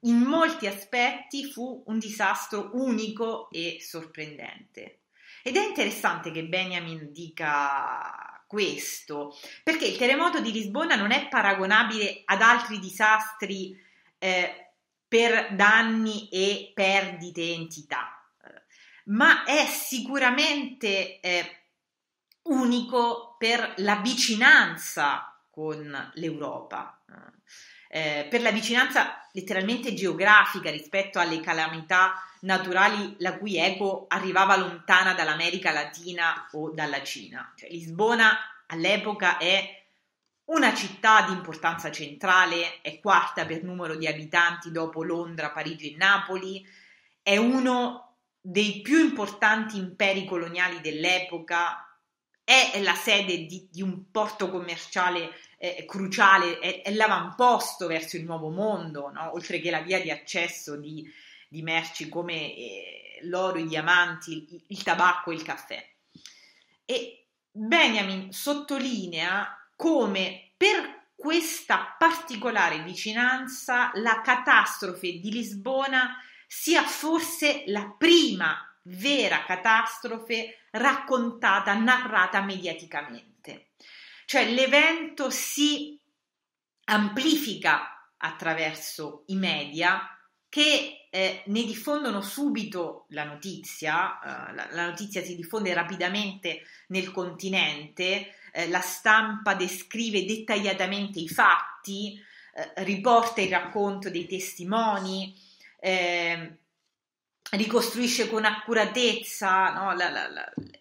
in 0.00 0.18
molti 0.18 0.66
aspetti 0.66 1.50
fu 1.50 1.82
un 1.86 1.98
disastro 1.98 2.70
unico 2.74 3.48
e 3.50 3.78
sorprendente. 3.80 5.00
Ed 5.42 5.56
è 5.56 5.66
interessante 5.66 6.32
che 6.32 6.44
Benjamin 6.44 7.12
dica 7.12 8.42
questo, 8.46 9.34
perché 9.62 9.86
il 9.86 9.96
terremoto 9.96 10.40
di 10.40 10.52
Lisbona 10.52 10.96
non 10.96 11.12
è 11.12 11.28
paragonabile 11.28 12.22
ad 12.24 12.42
altri 12.42 12.78
disastri 12.78 13.78
eh, 14.18 14.69
per 15.10 15.56
danni 15.56 16.28
e 16.28 16.70
perdite 16.72 17.42
entità, 17.42 18.24
ma 19.06 19.42
è 19.42 19.66
sicuramente 19.66 21.18
eh, 21.18 21.64
unico 22.42 23.34
per 23.36 23.74
la 23.78 23.96
vicinanza 23.96 25.36
con 25.50 26.12
l'Europa 26.14 27.00
eh, 27.92 28.28
per 28.30 28.40
la 28.40 28.52
vicinanza 28.52 29.28
letteralmente 29.32 29.94
geografica 29.94 30.70
rispetto 30.70 31.18
alle 31.18 31.40
calamità 31.40 32.14
naturali 32.42 33.16
la 33.18 33.36
cui 33.36 33.56
eco 33.56 34.06
arrivava 34.08 34.56
lontana 34.56 35.12
dall'America 35.12 35.72
Latina 35.72 36.48
o 36.52 36.70
dalla 36.70 37.02
Cina. 37.02 37.52
Cioè, 37.56 37.68
Lisbona 37.68 38.38
all'epoca 38.68 39.38
è 39.38 39.79
una 40.50 40.74
città 40.74 41.26
di 41.26 41.32
importanza 41.32 41.90
centrale, 41.90 42.80
è 42.80 42.98
quarta 42.98 43.46
per 43.46 43.62
numero 43.62 43.96
di 43.96 44.06
abitanti 44.06 44.70
dopo 44.70 45.02
Londra, 45.02 45.50
Parigi 45.50 45.92
e 45.92 45.96
Napoli, 45.96 46.66
è 47.22 47.36
uno 47.36 48.16
dei 48.40 48.80
più 48.80 48.98
importanti 48.98 49.76
imperi 49.76 50.24
coloniali 50.24 50.80
dell'epoca, 50.80 51.84
è 52.42 52.80
la 52.82 52.94
sede 52.94 53.46
di, 53.46 53.68
di 53.70 53.80
un 53.80 54.10
porto 54.10 54.50
commerciale 54.50 55.30
eh, 55.56 55.84
cruciale, 55.86 56.58
è, 56.58 56.82
è, 56.82 56.92
l'avamposto 56.94 57.86
verso 57.86 58.16
il 58.16 58.24
nuovo 58.24 58.48
mondo, 58.48 59.08
no? 59.12 59.32
oltre 59.34 59.60
che 59.60 59.70
la 59.70 59.82
via 59.82 60.00
di 60.00 60.10
accesso 60.10 60.76
di, 60.76 61.08
di 61.48 61.62
merci 61.62 62.08
come 62.08 62.56
eh, 62.56 63.20
l'oro, 63.22 63.58
i 63.58 63.66
diamanti, 63.66 64.32
il, 64.32 64.64
il 64.66 64.82
tabacco 64.82 65.30
e 65.30 65.34
il 65.34 65.42
caffè. 65.42 65.88
E 66.84 67.26
Benjamin 67.52 68.32
sottolinea 68.32 69.59
come 69.80 70.50
per 70.58 71.12
questa 71.16 71.96
particolare 71.98 72.82
vicinanza 72.82 73.90
la 73.94 74.20
catastrofe 74.20 75.20
di 75.20 75.30
Lisbona 75.32 76.18
sia 76.46 76.82
forse 76.82 77.62
la 77.68 77.94
prima 77.96 78.58
vera 78.82 79.42
catastrofe 79.46 80.66
raccontata, 80.72 81.72
narrata 81.72 82.42
mediaticamente. 82.42 83.68
Cioè 84.26 84.50
l'evento 84.52 85.30
si 85.30 85.98
amplifica 86.84 88.06
attraverso 88.18 89.22
i 89.28 89.36
media 89.36 90.14
che 90.50 91.06
eh, 91.08 91.42
ne 91.46 91.62
diffondono 91.62 92.20
subito 92.20 93.06
la 93.10 93.24
notizia, 93.24 94.18
eh, 94.20 94.54
la, 94.54 94.68
la, 94.72 94.86
notizia 94.86 95.22
si 95.22 95.36
diffonde 95.36 95.72
rapidamente 95.72 96.64
nel 96.88 97.10
continente, 97.12 98.34
eh, 98.52 98.68
la 98.68 98.80
stampa 98.80 99.54
descrive 99.54 100.24
dettagliatamente 100.24 101.18
i 101.18 101.28
fatti, 101.28 102.20
eh, 102.54 102.84
riporta 102.84 103.40
il 103.40 103.50
racconto 103.50 104.10
dei 104.10 104.26
testimoni, 104.26 105.34
eh, 105.78 106.58
ricostruisce 107.52 108.28
con 108.28 108.44
accuratezza 108.44 109.72
no, 109.72 109.92
la, 109.94 110.28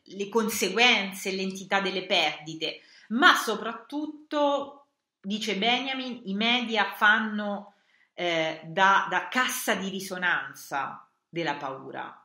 le 0.04 0.30
conseguenze, 0.30 1.32
l'entità 1.32 1.80
delle 1.82 2.06
perdite. 2.06 2.82
Ma 3.10 3.36
soprattutto, 3.36 4.88
dice 5.22 5.58
Benjamin, 5.58 6.22
i 6.26 6.34
media 6.34 6.94
fanno 6.96 7.74
eh, 8.14 8.62
da, 8.66 9.08
da 9.10 9.28
cassa 9.30 9.76
di 9.76 9.90
risonanza 9.90 11.08
della 11.28 11.56
paura. 11.56 12.24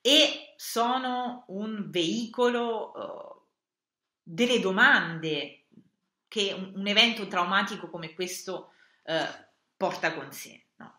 E 0.00 0.54
sono 0.56 1.44
un 1.48 1.90
veicolo 1.90 2.92
uh, 2.92 3.37
delle 4.30 4.60
domande 4.60 5.62
che 6.28 6.52
un, 6.52 6.86
evento 6.86 7.26
traumatico 7.26 7.88
come 7.88 8.12
questo 8.12 8.72
uh, 9.04 9.14
porta 9.74 10.12
con 10.12 10.30
sé. 10.30 10.64
No? 10.76 10.96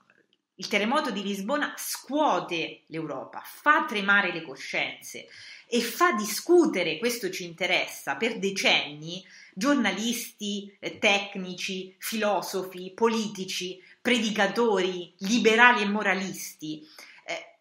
Il 0.56 0.68
terremoto 0.68 1.12
di 1.12 1.22
Lisbona 1.22 1.76
scuote 1.78 2.86
l'Europa, 2.88 3.42
fa 3.46 3.86
tremare 3.86 4.34
le 4.34 4.42
coscienze 4.42 5.28
e 5.68 5.82
fa 5.82 6.14
discutere, 6.14 6.98
questo 6.98 7.30
ci 7.30 7.46
interessa, 7.46 8.16
per 8.16 8.40
decenni 8.40 9.24
giornalisti, 9.54 10.76
eh, 10.80 10.98
tecnici, 10.98 11.96
filosofi, 12.00 12.92
politici, 12.96 13.80
predicatori, 14.02 15.14
liberali 15.20 15.84
e 15.84 15.88
moralisti. 15.88 16.84
Eh, 17.24 17.58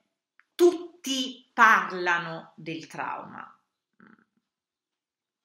tutti 0.55 1.47
parlano 1.53 2.53
del 2.57 2.87
trauma. 2.87 3.53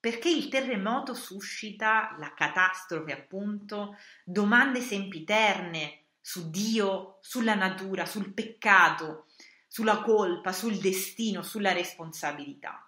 Perché 0.03 0.27
il 0.27 0.49
terremoto 0.49 1.13
suscita, 1.13 2.13
la 2.19 2.33
catastrofe 2.33 3.13
appunto, 3.13 3.95
domande 4.25 4.81
sempiterne 4.81 6.07
su 6.19 6.49
Dio, 6.49 7.19
sulla 7.21 7.55
natura, 7.55 8.05
sul 8.05 8.33
peccato, 8.33 9.27
sulla 9.65 10.01
colpa, 10.01 10.51
sul 10.51 10.75
destino, 10.75 11.41
sulla 11.41 11.71
responsabilità. 11.71 12.85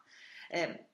Eh, 0.50 0.88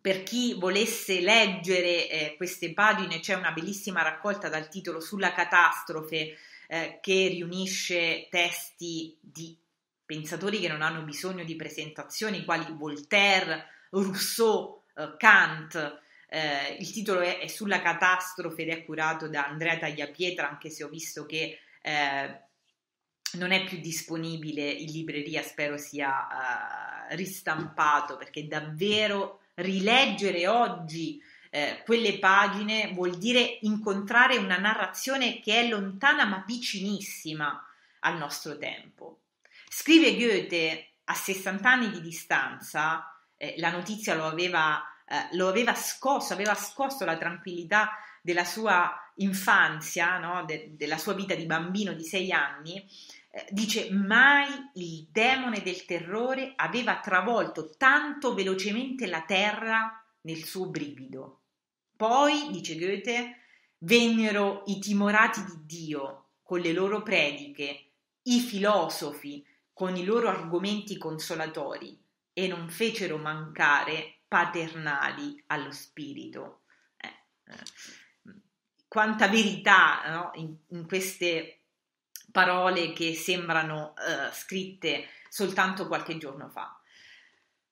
per 0.00 0.24
chi 0.24 0.54
volesse 0.54 1.20
leggere 1.20 2.10
eh, 2.10 2.34
queste 2.36 2.72
pagine 2.72 3.20
c'è 3.20 3.34
una 3.34 3.52
bellissima 3.52 4.02
raccolta 4.02 4.48
dal 4.48 4.68
titolo 4.68 4.98
Sulla 4.98 5.32
catastrofe 5.32 6.36
eh, 6.66 6.98
che 7.00 7.28
riunisce 7.28 8.26
testi 8.28 9.16
di 9.20 9.56
pensatori 10.04 10.58
che 10.58 10.66
non 10.66 10.82
hanno 10.82 11.02
bisogno 11.02 11.44
di 11.44 11.54
presentazioni 11.54 12.44
quali 12.44 12.66
Voltaire, 12.72 13.66
Rousseau, 13.90 14.77
eh, 14.98 15.14
Kant. 15.16 16.02
Eh, 16.28 16.76
il 16.78 16.90
titolo 16.90 17.20
è, 17.20 17.38
è, 17.38 17.46
Sulla 17.46 17.80
catastrofe 17.80 18.62
ed 18.62 18.68
è 18.68 18.84
curato 18.84 19.28
da 19.28 19.46
Andrea 19.46 19.78
Tagliapietra, 19.78 20.48
anche 20.48 20.68
se 20.68 20.84
ho 20.84 20.88
visto 20.88 21.24
che 21.24 21.58
eh, 21.80 22.40
non 23.32 23.52
è 23.52 23.64
più 23.64 23.78
disponibile 23.78 24.68
in 24.68 24.90
libreria, 24.90 25.42
spero 25.42 25.76
sia 25.76 26.26
uh, 27.10 27.14
ristampato 27.14 28.16
perché 28.16 28.46
davvero 28.46 29.40
rileggere 29.54 30.46
oggi 30.46 31.20
eh, 31.50 31.82
quelle 31.84 32.18
pagine 32.18 32.92
vuol 32.92 33.18
dire 33.18 33.58
incontrare 33.62 34.36
una 34.36 34.56
narrazione 34.56 35.40
che 35.40 35.60
è 35.60 35.68
lontana 35.68 36.24
ma 36.24 36.42
vicinissima 36.46 37.66
al 38.00 38.16
nostro 38.16 38.56
tempo. 38.56 39.20
Scrive 39.68 40.16
Goethe 40.16 40.92
a 41.04 41.14
60 41.14 41.70
anni 41.70 41.90
di 41.90 42.00
distanza, 42.00 43.17
eh, 43.38 43.54
la 43.58 43.70
notizia 43.70 44.14
lo 44.14 44.26
aveva, 44.26 44.82
eh, 45.06 45.34
lo 45.36 45.48
aveva 45.48 45.74
scosso, 45.74 46.34
aveva 46.34 46.54
scosso 46.54 47.04
la 47.04 47.16
tranquillità 47.16 47.96
della 48.20 48.44
sua 48.44 48.92
infanzia, 49.16 50.18
no? 50.18 50.44
De- 50.44 50.74
della 50.76 50.98
sua 50.98 51.14
vita 51.14 51.34
di 51.34 51.46
bambino 51.46 51.94
di 51.94 52.04
6 52.04 52.32
anni, 52.32 52.84
eh, 53.30 53.46
dice 53.50 53.90
mai 53.90 54.48
il 54.74 55.06
demone 55.10 55.62
del 55.62 55.84
terrore 55.84 56.52
aveva 56.56 56.98
travolto 56.98 57.70
tanto 57.76 58.34
velocemente 58.34 59.06
la 59.06 59.22
terra 59.22 60.04
nel 60.22 60.44
suo 60.44 60.66
brivido. 60.66 61.40
Poi, 61.96 62.50
dice 62.50 62.76
Goethe, 62.76 63.36
vennero 63.78 64.64
i 64.66 64.78
timorati 64.78 65.42
di 65.44 65.86
Dio 65.86 66.24
con 66.42 66.60
le 66.60 66.72
loro 66.72 67.02
prediche, 67.02 67.90
i 68.22 68.40
filosofi 68.40 69.44
con 69.72 69.96
i 69.96 70.04
loro 70.04 70.28
argomenti 70.28 70.98
consolatori 70.98 72.06
e 72.38 72.46
non 72.46 72.70
fecero 72.70 73.18
mancare 73.18 74.20
paternali 74.28 75.42
allo 75.48 75.72
spirito. 75.72 76.60
Eh, 76.96 77.08
eh, 77.08 78.34
quanta 78.86 79.26
verità 79.26 80.02
no? 80.08 80.30
in, 80.34 80.54
in 80.68 80.86
queste 80.86 81.62
parole 82.30 82.92
che 82.92 83.14
sembrano 83.14 83.92
uh, 83.96 84.32
scritte 84.32 85.08
soltanto 85.28 85.88
qualche 85.88 86.16
giorno 86.16 86.48
fa. 86.48 86.80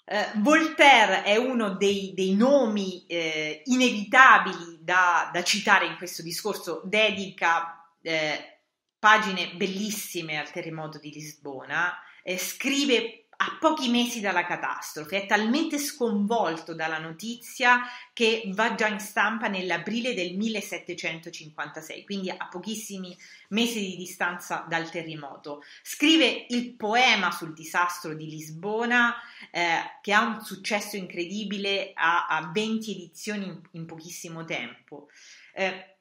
Uh, 0.04 0.40
Voltaire 0.40 1.22
è 1.22 1.36
uno 1.36 1.76
dei, 1.76 2.12
dei 2.12 2.34
nomi 2.34 3.06
eh, 3.06 3.62
inevitabili 3.66 4.78
da, 4.80 5.30
da, 5.32 5.44
citare 5.44 5.86
in 5.86 5.96
questo 5.96 6.22
discorso, 6.22 6.82
dedica 6.84 7.88
eh, 8.02 8.62
pagine 8.98 9.54
bellissime 9.54 10.40
al 10.40 10.50
terremoto 10.50 10.98
di 10.98 11.12
Lisbona, 11.12 11.96
eh, 12.24 12.36
scrive 12.36 13.25
a 13.38 13.56
pochi 13.60 13.90
mesi 13.90 14.20
dalla 14.20 14.46
catastrofe, 14.46 15.22
è 15.22 15.26
talmente 15.26 15.78
sconvolto 15.78 16.74
dalla 16.74 16.98
notizia 16.98 17.82
che 18.12 18.50
va 18.54 18.74
già 18.74 18.86
in 18.86 18.98
stampa 18.98 19.48
nell'aprile 19.48 20.14
del 20.14 20.36
1756, 20.36 22.04
quindi 22.04 22.30
a 22.30 22.48
pochissimi 22.48 23.16
mesi 23.50 23.80
di 23.80 23.96
distanza 23.96 24.64
dal 24.68 24.90
terremoto. 24.90 25.62
Scrive 25.82 26.46
il 26.48 26.74
poema 26.74 27.30
sul 27.30 27.52
disastro 27.52 28.14
di 28.14 28.26
Lisbona 28.26 29.14
eh, 29.50 29.98
che 30.00 30.12
ha 30.12 30.22
un 30.22 30.42
successo 30.42 30.96
incredibile, 30.96 31.92
ha, 31.94 32.26
ha 32.26 32.50
20 32.52 32.90
edizioni 32.90 33.46
in, 33.46 33.60
in 33.72 33.86
pochissimo 33.86 34.44
tempo. 34.44 35.08
Eh, 35.54 35.96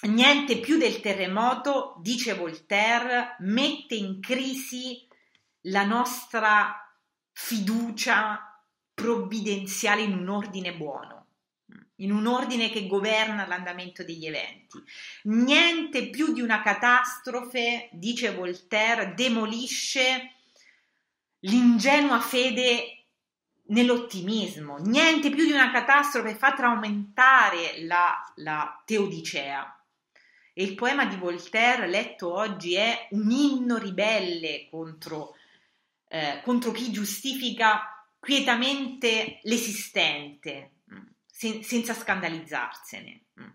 Niente 0.00 0.60
più 0.60 0.78
del 0.78 1.00
terremoto, 1.00 1.96
dice 2.00 2.34
Voltaire, 2.34 3.34
mette 3.40 3.96
in 3.96 4.20
crisi 4.20 5.07
la 5.68 5.84
nostra 5.84 6.94
fiducia 7.32 8.62
provvidenziale 8.94 10.02
in 10.02 10.12
un 10.12 10.28
ordine 10.28 10.74
buono, 10.74 11.26
in 11.96 12.12
un 12.12 12.26
ordine 12.26 12.70
che 12.70 12.86
governa 12.86 13.46
l'andamento 13.46 14.04
degli 14.04 14.26
eventi. 14.26 14.82
Niente 15.24 16.10
più 16.10 16.32
di 16.32 16.40
una 16.40 16.62
catastrofe, 16.62 17.88
dice 17.92 18.34
Voltaire, 18.34 19.14
demolisce 19.14 20.32
l'ingenua 21.40 22.20
fede 22.20 23.04
nell'ottimismo. 23.66 24.78
Niente 24.78 25.30
più 25.30 25.44
di 25.44 25.52
una 25.52 25.70
catastrofe 25.70 26.34
fa 26.34 26.54
traumentare 26.54 27.84
la, 27.84 28.32
la 28.36 28.82
teodicea. 28.84 29.72
E 30.52 30.64
il 30.64 30.74
poema 30.74 31.04
di 31.04 31.14
Voltaire 31.14 31.86
letto 31.86 32.32
oggi 32.32 32.74
è 32.74 33.06
un 33.10 33.30
inno 33.30 33.76
ribelle 33.76 34.66
contro 34.68 35.36
eh, 36.08 36.40
contro 36.42 36.72
chi 36.72 36.90
giustifica 36.90 38.06
quietamente 38.18 39.40
l'esistente, 39.42 40.72
mm, 40.92 41.06
sen- 41.26 41.62
senza 41.62 41.94
scandalizzarsene. 41.94 43.24
Mm. 43.40 43.48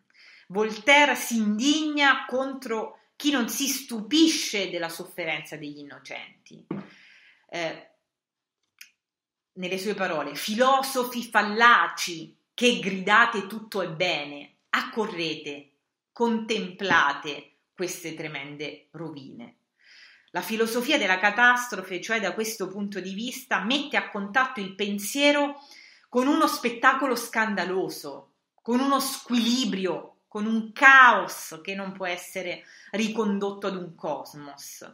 Voltaire 0.48 1.16
si 1.16 1.38
indigna 1.38 2.26
contro 2.26 3.00
chi 3.16 3.32
non 3.32 3.50
si 3.50 3.68
stupisce 3.68 4.70
della 4.70 4.90
sofferenza 4.90 5.56
degli 5.56 5.80
innocenti. 5.80 6.66
Eh, 7.50 7.92
nelle 9.54 9.78
sue 9.78 9.94
parole, 9.94 10.36
filosofi 10.36 11.24
fallaci 11.24 12.36
che 12.54 12.80
gridate 12.80 13.48
tutto 13.48 13.82
è 13.82 13.90
bene, 13.90 14.58
accorrete, 14.70 15.72
contemplate 16.12 17.58
queste 17.74 18.14
tremende 18.14 18.88
rovine. 18.92 19.58
La 20.36 20.42
filosofia 20.42 20.98
della 20.98 21.20
catastrofe, 21.20 22.02
cioè 22.02 22.20
da 22.20 22.34
questo 22.34 22.68
punto 22.68 23.00
di 23.00 23.14
vista, 23.14 23.64
mette 23.64 23.98
a 23.98 24.10
contatto 24.10 24.60
il 24.60 24.74
pensiero 24.74 25.62
con 26.10 26.26
uno 26.26 26.48
spettacolo 26.48 27.16
scandaloso, 27.16 28.32
con 28.60 28.80
uno 28.80 29.00
squilibrio, 29.00 30.22
con 30.28 30.48
un 30.48 30.72
caos 30.72 31.60
che 31.62 31.76
non 31.76 31.92
può 31.92 32.08
essere 32.08 32.64
ricondotto 32.94 33.68
ad 33.68 33.76
un 33.76 33.94
cosmos. 33.94 34.92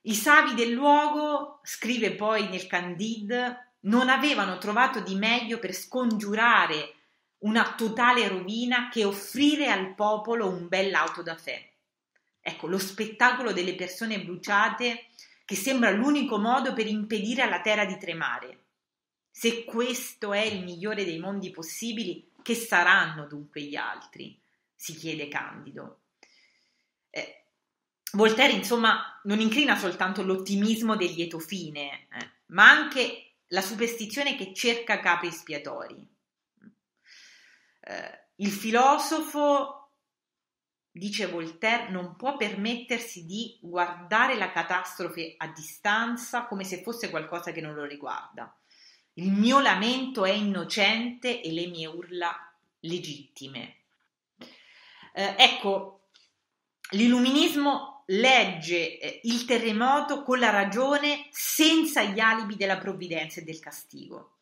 I 0.00 0.14
savi 0.16 0.54
del 0.54 0.72
luogo, 0.72 1.60
scrive 1.62 2.16
poi 2.16 2.48
nel 2.48 2.66
Candide, 2.66 3.74
non 3.82 4.08
avevano 4.08 4.58
trovato 4.58 4.98
di 4.98 5.14
meglio 5.14 5.60
per 5.60 5.72
scongiurare 5.72 6.94
una 7.44 7.74
totale 7.76 8.26
rovina 8.26 8.88
che 8.88 9.04
offrire 9.04 9.70
al 9.70 9.94
popolo 9.94 10.48
un 10.48 10.66
bell'auto 10.66 11.22
da 11.22 11.36
fè. 11.36 11.70
Ecco, 12.46 12.66
lo 12.66 12.78
spettacolo 12.78 13.52
delle 13.52 13.74
persone 13.74 14.22
bruciate 14.22 15.06
che 15.46 15.56
sembra 15.56 15.90
l'unico 15.90 16.38
modo 16.38 16.74
per 16.74 16.86
impedire 16.86 17.40
alla 17.40 17.62
terra 17.62 17.86
di 17.86 17.96
tremare. 17.96 18.58
Se 19.30 19.64
questo 19.64 20.34
è 20.34 20.42
il 20.42 20.62
migliore 20.62 21.06
dei 21.06 21.18
mondi 21.18 21.50
possibili, 21.50 22.32
che 22.42 22.54
saranno 22.54 23.26
dunque 23.26 23.62
gli 23.62 23.76
altri? 23.76 24.38
si 24.74 24.94
chiede 24.94 25.28
Candido. 25.28 26.00
Eh, 27.08 27.44
Voltaire, 28.12 28.52
insomma, 28.52 29.18
non 29.22 29.40
inclina 29.40 29.78
soltanto 29.78 30.22
l'ottimismo 30.22 30.94
del 30.94 31.12
lieto 31.12 31.38
fine, 31.38 32.06
eh, 32.12 32.30
ma 32.48 32.68
anche 32.68 33.36
la 33.46 33.62
superstizione 33.62 34.36
che 34.36 34.52
cerca 34.52 35.00
capi 35.00 35.28
espiatori. 35.28 36.06
Eh, 37.80 38.24
il 38.36 38.50
filosofo 38.50 39.83
dice 40.96 41.26
Voltaire, 41.26 41.90
non 41.90 42.14
può 42.14 42.36
permettersi 42.36 43.26
di 43.26 43.58
guardare 43.60 44.36
la 44.36 44.52
catastrofe 44.52 45.34
a 45.36 45.48
distanza 45.48 46.44
come 46.44 46.62
se 46.62 46.82
fosse 46.82 47.10
qualcosa 47.10 47.50
che 47.50 47.60
non 47.60 47.74
lo 47.74 47.84
riguarda. 47.84 48.56
Il 49.14 49.32
mio 49.32 49.58
lamento 49.58 50.24
è 50.24 50.30
innocente 50.30 51.40
e 51.40 51.50
le 51.52 51.66
mie 51.66 51.88
urla 51.88 52.54
legittime. 52.80 53.78
Eh, 55.12 55.34
ecco, 55.36 56.08
l'illuminismo 56.90 58.04
legge 58.06 58.98
eh, 58.98 59.20
il 59.24 59.44
terremoto 59.46 60.22
con 60.22 60.38
la 60.38 60.50
ragione 60.50 61.26
senza 61.30 62.04
gli 62.04 62.20
alibi 62.20 62.54
della 62.54 62.78
provvidenza 62.78 63.40
e 63.40 63.44
del 63.44 63.58
castigo. 63.58 64.36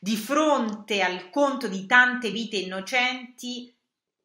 Di 0.00 0.16
fronte 0.16 1.00
al 1.00 1.30
conto 1.30 1.68
di 1.68 1.86
tante 1.86 2.30
vite 2.30 2.56
innocenti 2.56 3.72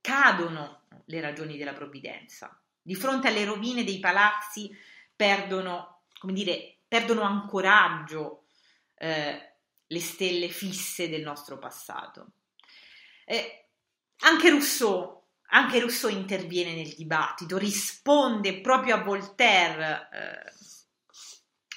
cadono 0.01 0.76
le 1.05 1.21
ragioni 1.21 1.57
della 1.57 1.73
provvidenza. 1.73 2.59
Di 2.81 2.95
fronte 2.95 3.27
alle 3.27 3.45
rovine 3.45 3.83
dei 3.83 3.99
palazzi 3.99 4.75
perdono, 5.15 6.03
come 6.19 6.33
dire, 6.33 6.77
perdono 6.87 7.21
ancoraggio 7.21 8.45
eh, 8.95 9.53
le 9.85 9.99
stelle 9.99 10.49
fisse 10.49 11.09
del 11.09 11.21
nostro 11.21 11.57
passato. 11.57 12.31
Eh, 13.25 13.65
anche 14.19 14.49
Rousseau, 14.49 15.23
anche 15.49 15.79
Rousseau 15.79 16.11
interviene 16.11 16.73
nel 16.73 16.95
dibattito, 16.95 17.57
risponde 17.57 18.61
proprio 18.61 18.95
a 18.95 19.03
Voltaire. 19.03 20.09
Eh, 20.11 20.53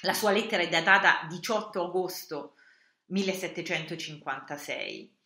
la 0.03 0.13
sua 0.13 0.31
lettera 0.31 0.63
è 0.63 0.69
datata 0.69 1.27
18 1.29 1.85
agosto 1.85 2.55
1756 3.07 5.19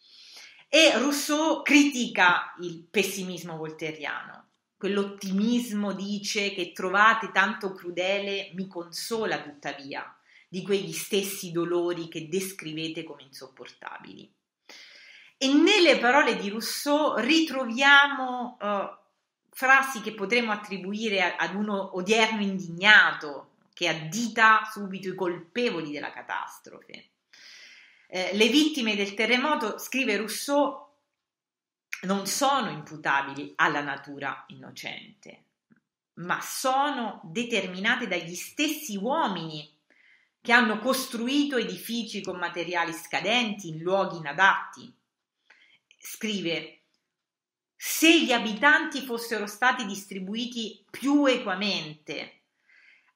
e 0.68 0.98
Rousseau 0.98 1.62
critica 1.62 2.54
il 2.62 2.86
pessimismo 2.90 3.58
volteriano. 3.58 4.48
Quell'ottimismo 4.78 5.94
dice 5.94 6.54
che 6.54 6.72
trovate 6.72 7.32
tanto 7.32 7.74
crudele 7.74 8.52
mi 8.56 8.68
consola 8.68 9.42
tuttavia 9.42 10.16
di 10.48 10.62
quegli 10.62 10.92
stessi 10.92 11.52
dolori 11.52 12.08
che 12.08 12.28
descrivete 12.28 13.04
come 13.04 13.24
insopportabili. 13.24 14.32
E 15.38 15.54
nelle 15.54 15.98
parole 15.98 16.38
di 16.38 16.50
Rousseau 16.50 17.16
ritroviamo 17.18 18.58
uh, 18.60 18.98
frasi 19.50 20.02
che 20.02 20.14
potremmo 20.14 20.52
attribuire 20.52 21.36
ad 21.36 21.56
uno 21.56 21.96
odierno 21.98 22.42
indignato 22.42 23.52
che 23.74 23.90
addita 23.90 24.70
subito 24.72 25.10
i 25.10 25.16
colpevoli 25.16 25.92
della 25.92 26.12
catastrofe. 26.12 27.10
Eh, 28.08 28.32
le 28.34 28.48
vittime 28.50 28.96
del 28.96 29.14
terremoto, 29.14 29.78
scrive 29.78 30.18
Rousseau, 30.18 30.84
non 32.04 32.28
sono 32.28 32.70
imputabili 32.70 33.54
alla 33.56 33.82
natura 33.82 34.46
innocente, 34.48 35.44
ma 36.16 36.40
sono 36.42 37.22
determinate 37.24 38.08
dagli 38.08 38.36
stessi 38.36 38.96
uomini 38.96 39.74
che 40.42 40.52
hanno 40.52 40.78
costruito 40.78 41.58
edifici 41.58 42.22
con 42.22 42.38
materiali 42.38 42.94
scadenti 42.94 43.70
in 43.70 43.80
luoghi 43.80 44.18
inadatti. 44.18 44.94
Scrive, 45.98 46.82
se 47.76 48.24
gli 48.24 48.32
abitanti 48.32 49.02
fossero 49.02 49.48
stati 49.48 49.86
distribuiti 49.86 50.86
più 50.90 51.26
equamente, 51.26 52.42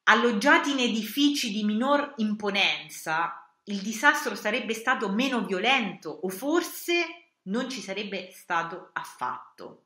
alloggiati 0.03 0.71
in 0.71 0.79
edifici 0.79 1.51
di 1.51 1.63
minor 1.63 2.15
imponenza, 2.17 3.38
il 3.69 3.81
disastro 3.81 4.35
sarebbe 4.35 4.73
stato 4.73 5.09
meno 5.09 5.45
violento 5.45 6.09
o 6.09 6.29
forse 6.29 7.27
non 7.43 7.69
ci 7.69 7.81
sarebbe 7.81 8.31
stato 8.33 8.89
affatto. 8.93 9.85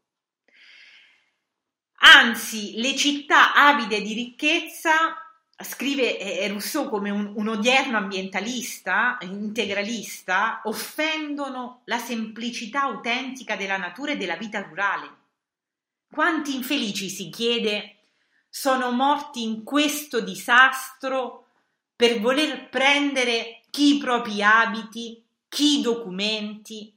Anzi, 2.06 2.74
le 2.78 2.96
città 2.96 3.54
avide 3.54 4.02
di 4.02 4.14
ricchezza, 4.14 5.18
scrive 5.58 6.18
eh, 6.18 6.48
Rousseau 6.48 6.90
come 6.90 7.10
un, 7.10 7.34
un 7.36 7.48
odierno 7.48 7.98
ambientalista, 7.98 9.18
integralista, 9.22 10.62
offendono 10.66 11.82
la 11.86 12.00
semplicità 12.00 12.84
autentica 12.84 13.56
della 13.56 13.78
natura 13.78 14.14
e 14.14 14.18
della 14.18 14.36
vita 14.36 14.62
rurale. 14.62 15.22
Quanti 16.10 16.56
infelici, 16.56 17.10
si 17.10 17.30
chiede, 17.30 17.98
sono 18.50 18.92
morti 18.92 19.44
in 19.44 19.64
questo 19.64 20.20
disastro 20.20 21.48
per 21.96 22.20
voler 22.20 22.70
prendere 22.70 23.63
chi 23.74 23.96
i 23.96 23.98
propri 23.98 24.44
abiti, 24.44 25.26
chi 25.50 25.80
i 25.80 25.82
documenti, 25.82 26.96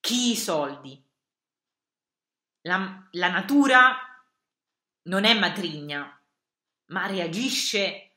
chi 0.00 0.30
i 0.30 0.36
soldi. 0.36 0.98
La, 2.62 3.06
la 3.10 3.28
natura 3.28 3.94
non 5.02 5.24
è 5.24 5.38
matrigna, 5.38 6.18
ma 6.86 7.06
reagisce 7.06 8.12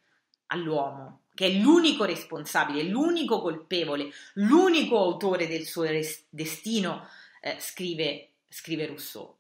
all'uomo, 0.46 1.24
che 1.34 1.48
è 1.48 1.50
l'unico 1.60 2.06
responsabile, 2.06 2.84
l'unico 2.84 3.42
colpevole, 3.42 4.10
l'unico 4.36 4.98
autore 4.98 5.46
del 5.46 5.66
suo 5.66 5.84
res- 5.84 6.28
destino, 6.30 7.10
eh, 7.42 7.58
scrive, 7.60 8.36
scrive 8.48 8.86
Rousseau. 8.86 9.36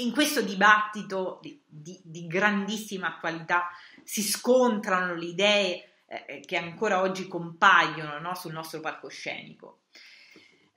In 0.00 0.10
questo 0.10 0.42
dibattito 0.42 1.38
di, 1.40 1.62
di, 1.64 2.00
di 2.02 2.26
grandissima 2.26 3.14
attualità 3.14 3.70
si 4.02 4.24
scontrano 4.24 5.14
le 5.14 5.26
idee 5.26 5.93
eh, 6.06 6.40
che 6.44 6.56
ancora 6.56 7.00
oggi 7.00 7.28
compaiono 7.28 8.18
no, 8.18 8.34
sul 8.34 8.52
nostro 8.52 8.80
palcoscenico. 8.80 9.82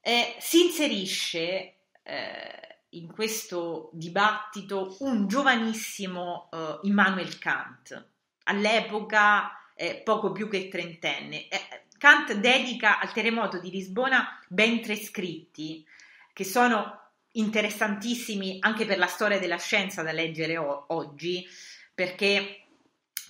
Eh, 0.01 0.35
si 0.39 0.65
inserisce 0.65 1.75
eh, 2.03 2.77
in 2.89 3.11
questo 3.11 3.89
dibattito 3.91 4.95
un 4.99 5.27
giovanissimo 5.27 6.49
eh, 6.51 6.79
Immanuel 6.83 7.37
Kant, 7.37 8.09
all'epoca 8.43 9.73
eh, 9.75 10.01
poco 10.03 10.31
più 10.31 10.49
che 10.49 10.69
trentenne. 10.69 11.47
Eh, 11.47 11.59
Kant 11.97 12.33
dedica 12.33 12.99
al 12.99 13.11
terremoto 13.11 13.59
di 13.59 13.71
Lisbona 13.71 14.39
ben 14.47 14.81
tre 14.81 14.95
scritti 14.95 15.85
che 16.31 16.43
sono 16.43 17.01
interessantissimi 17.31 18.57
anche 18.61 18.85
per 18.85 18.97
la 18.97 19.07
storia 19.07 19.39
della 19.39 19.57
scienza 19.57 20.03
da 20.03 20.11
leggere 20.11 20.57
o- 20.57 20.85
oggi, 20.89 21.47
perché 21.93 22.66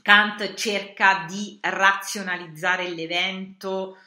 Kant 0.07 0.53
cerca 0.53 1.25
di 1.27 1.57
razionalizzare 1.61 2.87
l'evento 2.87 3.97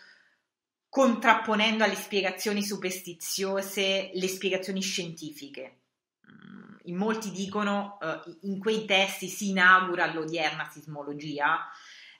contrapponendo 0.89 1.85
alle 1.85 1.95
spiegazioni 1.95 2.65
superstiziose 2.65 4.11
le 4.15 4.27
spiegazioni 4.27 4.81
scientifiche. 4.81 5.81
Mm, 6.27 6.77
in 6.85 6.97
molti 6.97 7.31
dicono 7.31 7.99
uh, 8.01 8.39
in 8.47 8.59
quei 8.59 8.87
testi 8.87 9.29
si 9.29 9.51
inaugura 9.51 10.11
l'odierna 10.11 10.71
sismologia, 10.73 11.69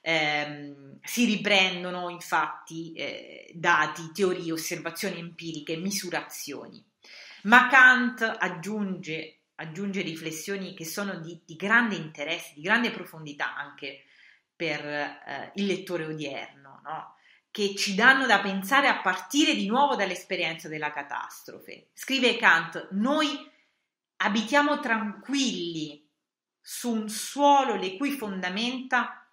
ehm, 0.01 0.99
si 1.01 1.25
riprendono 1.25 2.09
infatti 2.09 2.93
eh, 2.93 3.51
dati, 3.55 4.11
teorie, 4.13 4.51
osservazioni 4.51 5.17
empiriche, 5.17 5.75
misurazioni. 5.77 6.85
Ma 7.45 7.67
Kant 7.67 8.21
aggiunge, 8.21 9.40
aggiunge 9.61 10.01
riflessioni 10.01 10.73
che 10.73 10.85
sono 10.85 11.19
di, 11.19 11.39
di, 11.45 11.55
grande 11.55 11.95
interesse, 11.95 12.53
di 12.55 12.61
grande 12.61 12.91
profondità 12.91 13.55
anche 13.55 14.03
per 14.55 14.85
eh, 14.85 15.51
il 15.55 15.65
lettore 15.65 16.05
odierno, 16.05 16.81
no? 16.83 17.15
che 17.51 17.75
ci 17.75 17.95
danno 17.95 18.25
da 18.25 18.39
pensare 18.39 18.87
a 18.87 19.01
partire 19.01 19.53
di 19.55 19.67
nuovo 19.67 19.95
dall'esperienza 19.95 20.67
della 20.67 20.91
catastrofe. 20.91 21.89
Scrive 21.93 22.37
Kant, 22.37 22.89
noi 22.91 23.27
abitiamo 24.17 24.79
tranquilli 24.79 26.07
su 26.59 26.91
un 26.91 27.09
suolo 27.09 27.75
le 27.75 27.97
cui 27.97 28.11
fondamenta 28.11 29.25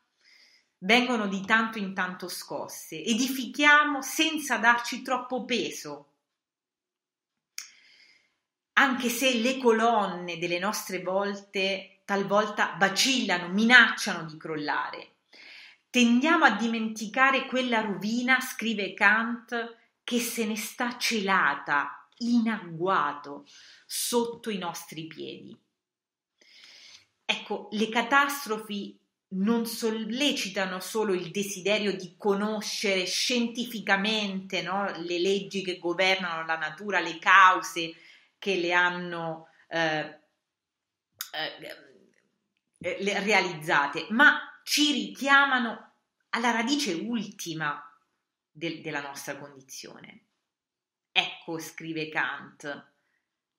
vengono 0.78 1.26
di 1.26 1.44
tanto 1.44 1.78
in 1.78 1.94
tanto 1.94 2.28
scosse, 2.28 3.02
edifichiamo 3.02 4.00
senza 4.02 4.58
darci 4.58 5.02
troppo 5.02 5.44
peso, 5.44 6.08
anche 8.78 9.08
se 9.08 9.34
le 9.34 9.58
colonne 9.58 10.38
delle 10.38 10.60
nostre 10.60 11.02
volte 11.02 11.98
talvolta 12.04 12.76
vacillano, 12.78 13.48
minacciano 13.48 14.24
di 14.24 14.36
crollare. 14.36 15.14
Tendiamo 15.90 16.44
a 16.44 16.52
dimenticare 16.56 17.46
quella 17.46 17.80
rovina, 17.80 18.40
scrive 18.40 18.94
Kant, 18.94 19.76
che 20.04 20.20
se 20.20 20.44
ne 20.46 20.56
sta 20.56 20.96
celata, 20.96 22.06
in 22.18 22.48
agguato, 22.48 23.46
sotto 23.84 24.48
i 24.48 24.58
nostri 24.58 25.08
piedi. 25.08 25.56
Ecco, 27.24 27.68
le 27.72 27.88
catastrofi 27.88 28.96
non 29.30 29.66
sollecitano 29.66 30.78
solo 30.78 31.14
il 31.14 31.32
desiderio 31.32 31.96
di 31.96 32.14
conoscere 32.16 33.06
scientificamente 33.06 34.62
no, 34.62 34.88
le 34.98 35.18
leggi 35.18 35.62
che 35.62 35.78
governano 35.78 36.46
la 36.46 36.56
natura, 36.56 37.00
le 37.00 37.18
cause 37.18 37.94
che 38.38 38.57
le 38.57 38.72
hanno 38.72 39.48
eh, 39.68 40.20
eh, 41.33 43.22
realizzate, 43.24 44.07
ma 44.11 44.61
ci 44.62 44.92
richiamano 44.92 45.92
alla 46.31 46.51
radice 46.51 46.92
ultima 46.92 47.83
del, 48.51 48.81
della 48.81 49.01
nostra 49.01 49.37
condizione. 49.37 50.24
Ecco, 51.11 51.59
scrive 51.59 52.09
Kant, 52.09 52.87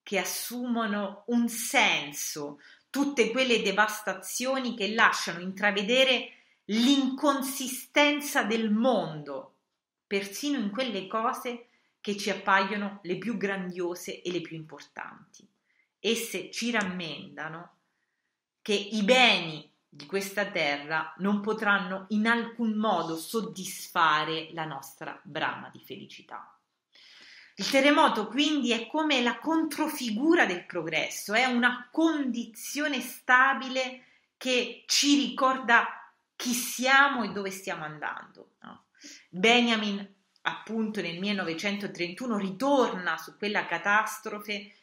che 0.04 0.18
assumono 0.18 1.24
un 1.28 1.50
senso 1.50 2.60
tutte 2.90 3.32
quelle 3.32 3.62
devastazioni 3.62 4.76
che 4.76 4.94
lasciano 4.94 5.40
intravedere 5.40 6.34
l'inconsistenza 6.66 8.44
del 8.44 8.72
mondo, 8.72 9.56
persino 10.08 10.58
in 10.58 10.72
quelle 10.72 11.08
cose 11.08 11.69
che 12.02 12.18
ci 12.18 12.30
appaiono 12.30 13.00
le 13.04 13.18
più 13.18 13.38
grandiose 13.38 14.22
e 14.22 14.32
le 14.32 14.42
più 14.42 14.56
importanti. 14.56 15.48
Esse 16.00 16.50
ci 16.52 16.72
rammentano 16.72 17.78
che 18.62 18.74
i 18.74 19.04
beni 19.04 19.70
di 19.90 20.06
questa 20.06 20.46
terra 20.46 21.14
non 21.18 21.42
potranno 21.42 22.06
in 22.10 22.28
alcun 22.28 22.74
modo 22.74 23.18
soddisfare 23.18 24.50
la 24.54 24.66
nostra 24.66 25.20
brama 25.24 25.70
di 25.70 25.80
felicità. 25.80 26.54
Il 27.56 27.70
terremoto 27.70 28.28
quindi 28.28 28.72
è 28.72 28.88
come 28.88 29.22
la 29.22 29.38
controfigura 29.40 30.46
del 30.46 30.66
progresso, 30.66 31.34
è 31.34 31.46
una 31.46 31.90
condizione 31.92 33.02
stabile 33.02 34.06
che 34.38 34.84
ci 34.86 35.16
ricorda 35.16 36.14
chi 36.38 36.54
siamo 36.54 37.24
e 37.24 37.32
dove 37.32 37.52
stiamo 37.52 37.84
andando. 37.84 38.52
No? 38.62 38.86
Benjamin, 39.28 40.16
appunto 40.50 41.02
nel 41.02 41.20
1931, 41.20 42.38
ritorna 42.38 43.18
su 43.18 43.38
quella 43.38 43.66
catastrofe 43.66 44.74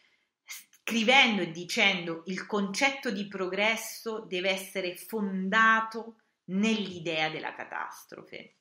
scrivendo 0.45 1.43
e 1.43 1.51
dicendo 1.51 2.23
il 2.27 2.47
concetto 2.47 3.11
di 3.11 3.27
progresso 3.27 4.21
deve 4.21 4.51
essere 4.51 4.97
fondato 4.97 6.21
nell'idea 6.45 7.29
della 7.29 7.55
catastrofe. 7.55 8.55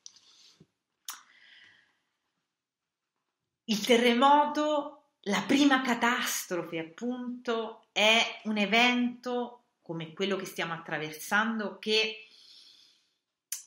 Il 3.65 3.83
terremoto, 3.85 5.09
la 5.21 5.41
prima 5.41 5.81
catastrofe 5.81 6.79
appunto, 6.79 7.87
è 7.91 8.41
un 8.43 8.57
evento 8.57 9.65
come 9.81 10.13
quello 10.13 10.35
che 10.35 10.45
stiamo 10.45 10.73
attraversando 10.73 11.77
che 11.77 12.27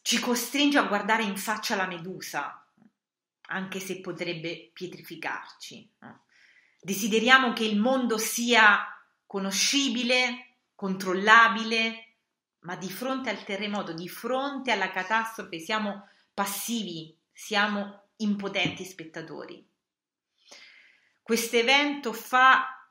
ci 0.02 0.18
costringe 0.20 0.78
a 0.78 0.86
guardare 0.86 1.22
in 1.22 1.36
faccia 1.36 1.76
la 1.76 1.86
medusa, 1.86 2.67
anche 3.48 3.80
se 3.80 4.00
potrebbe 4.00 4.70
pietrificarci. 4.72 5.90
Desideriamo 6.80 7.52
che 7.52 7.64
il 7.64 7.78
mondo 7.78 8.18
sia 8.18 8.78
conoscibile, 9.26 10.56
controllabile, 10.74 12.16
ma 12.60 12.76
di 12.76 12.90
fronte 12.90 13.30
al 13.30 13.44
terremoto, 13.44 13.92
di 13.92 14.08
fronte 14.08 14.70
alla 14.70 14.90
catastrofe 14.90 15.58
siamo 15.58 16.08
passivi, 16.32 17.16
siamo 17.32 18.10
impotenti 18.16 18.84
spettatori. 18.84 19.66
Questo 21.22 21.56
evento 21.56 22.12
fa 22.12 22.88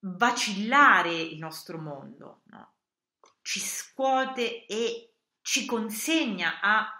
vacillare 0.00 1.14
il 1.14 1.38
nostro 1.38 1.78
mondo, 1.78 2.42
no? 2.44 2.72
ci 3.42 3.60
scuote 3.60 4.66
e 4.66 5.14
ci 5.42 5.66
consegna 5.66 6.60
a 6.60 6.99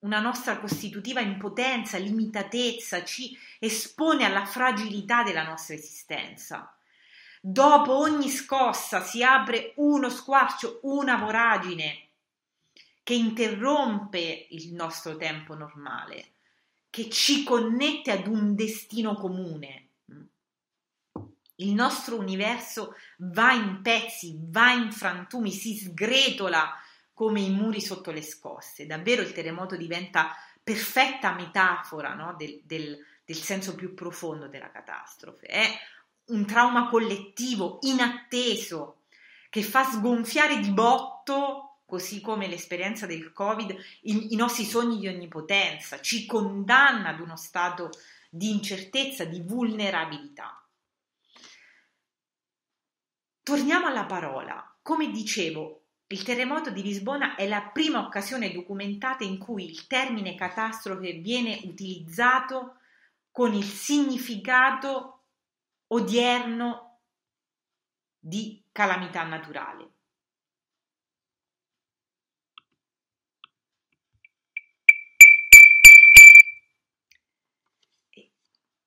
una 0.00 0.20
nostra 0.20 0.58
costitutiva 0.58 1.20
impotenza, 1.20 1.98
limitatezza, 1.98 3.04
ci 3.04 3.36
espone 3.58 4.24
alla 4.24 4.46
fragilità 4.46 5.22
della 5.22 5.44
nostra 5.44 5.74
esistenza. 5.74 6.74
Dopo 7.40 7.96
ogni 7.96 8.28
scossa 8.28 9.02
si 9.02 9.22
apre 9.22 9.72
uno 9.76 10.08
squarcio, 10.08 10.80
una 10.82 11.16
voragine 11.16 12.08
che 13.02 13.14
interrompe 13.14 14.46
il 14.50 14.72
nostro 14.72 15.16
tempo 15.16 15.54
normale, 15.54 16.32
che 16.90 17.08
ci 17.08 17.44
connette 17.44 18.10
ad 18.10 18.26
un 18.26 18.54
destino 18.54 19.14
comune. 19.14 19.88
Il 21.56 21.74
nostro 21.74 22.18
universo 22.18 22.94
va 23.18 23.52
in 23.52 23.80
pezzi, 23.82 24.38
va 24.40 24.72
in 24.72 24.92
frantumi, 24.92 25.50
si 25.50 25.76
sgretola 25.76 26.74
come 27.20 27.42
i 27.42 27.50
muri 27.50 27.82
sotto 27.82 28.12
le 28.12 28.22
scosse. 28.22 28.86
Davvero 28.86 29.20
il 29.20 29.34
terremoto 29.34 29.76
diventa 29.76 30.34
perfetta 30.62 31.34
metafora 31.34 32.14
no? 32.14 32.34
del, 32.34 32.62
del, 32.64 32.98
del 33.26 33.36
senso 33.36 33.74
più 33.74 33.92
profondo 33.92 34.48
della 34.48 34.70
catastrofe. 34.70 35.44
È 35.44 35.68
un 36.28 36.46
trauma 36.46 36.88
collettivo 36.88 37.76
inatteso 37.82 39.02
che 39.50 39.62
fa 39.62 39.84
sgonfiare 39.84 40.60
di 40.60 40.70
botto, 40.70 41.80
così 41.84 42.22
come 42.22 42.48
l'esperienza 42.48 43.04
del 43.04 43.34
Covid, 43.34 43.70
i, 44.04 44.32
i 44.32 44.36
nostri 44.36 44.64
sogni 44.64 44.98
di 44.98 45.08
onnipotenza, 45.08 46.00
ci 46.00 46.24
condanna 46.24 47.10
ad 47.10 47.20
uno 47.20 47.36
stato 47.36 47.90
di 48.30 48.48
incertezza, 48.48 49.26
di 49.26 49.42
vulnerabilità. 49.42 50.54
torniamo 53.42 53.88
alla 53.88 54.06
parola. 54.06 54.64
Come 54.80 55.10
dicevo, 55.10 55.79
il 56.12 56.24
terremoto 56.24 56.70
di 56.70 56.82
Lisbona 56.82 57.36
è 57.36 57.46
la 57.46 57.62
prima 57.62 58.00
occasione 58.00 58.50
documentata 58.50 59.22
in 59.22 59.38
cui 59.38 59.70
il 59.70 59.86
termine 59.86 60.34
catastrofe 60.34 61.12
viene 61.12 61.60
utilizzato 61.62 62.78
con 63.30 63.54
il 63.54 63.62
significato 63.62 65.22
odierno 65.86 66.98
di 68.18 68.60
calamità 68.72 69.22
naturale. 69.22 69.88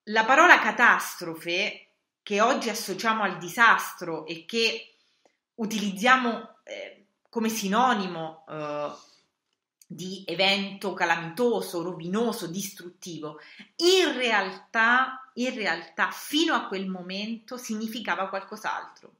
La 0.07 0.25
parola 0.25 0.59
catastrofe, 0.59 1.87
che 2.21 2.41
oggi 2.41 2.69
associamo 2.69 3.23
al 3.23 3.37
disastro 3.37 4.25
e 4.25 4.43
che 4.43 4.97
utilizziamo 5.55 6.57
eh, 6.65 7.02
come 7.33 7.49
sinonimo 7.49 8.45
eh, 8.47 8.91
di 9.87 10.23
evento 10.27 10.93
calamitoso, 10.93 11.81
rovinoso, 11.81 12.45
distruttivo, 12.45 13.39
in 13.77 14.15
realtà, 14.15 15.31
in 15.33 15.55
realtà 15.55 16.11
fino 16.11 16.53
a 16.53 16.67
quel 16.67 16.87
momento 16.87 17.57
significava 17.57 18.29
qualcos'altro. 18.29 19.15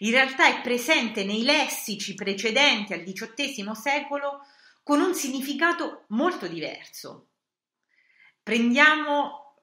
In 0.00 0.10
realtà 0.10 0.48
è 0.48 0.60
presente 0.60 1.22
nei 1.24 1.44
lessici 1.44 2.16
precedenti 2.16 2.94
al 2.94 3.04
XVIII 3.04 3.76
secolo 3.76 4.40
con 4.82 5.00
un 5.00 5.14
significato 5.14 6.06
molto 6.08 6.48
diverso. 6.48 7.28
Prendiamo 8.42 9.54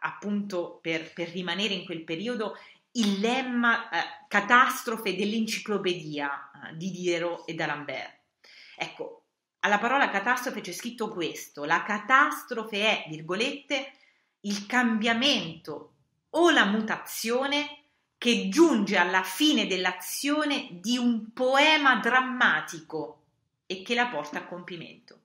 appunto 0.00 0.80
per, 0.82 1.12
per 1.12 1.28
rimanere 1.28 1.74
in 1.74 1.84
quel 1.84 2.02
periodo 2.02 2.56
il 2.96 3.20
lemma 3.20 3.88
eh, 3.88 4.26
catastrofe 4.28 5.16
dell'enciclopedia 5.16 6.50
eh, 6.68 6.76
di 6.76 6.90
Diderot 6.90 7.48
e 7.48 7.54
d'Alembert. 7.54 8.18
Ecco, 8.76 9.22
alla 9.60 9.78
parola 9.78 10.10
catastrofe 10.10 10.60
c'è 10.60 10.72
scritto 10.72 11.08
questo: 11.08 11.64
la 11.64 11.82
catastrofe 11.82 13.04
è, 13.04 13.08
virgolette, 13.08 13.92
il 14.40 14.66
cambiamento 14.66 15.92
o 16.30 16.50
la 16.50 16.66
mutazione 16.66 17.82
che 18.18 18.48
giunge 18.48 18.96
alla 18.96 19.22
fine 19.22 19.66
dell'azione 19.66 20.68
di 20.70 20.96
un 20.96 21.32
poema 21.32 21.96
drammatico 21.96 23.22
e 23.66 23.82
che 23.82 23.94
la 23.94 24.06
porta 24.08 24.38
a 24.38 24.44
compimento. 24.46 25.20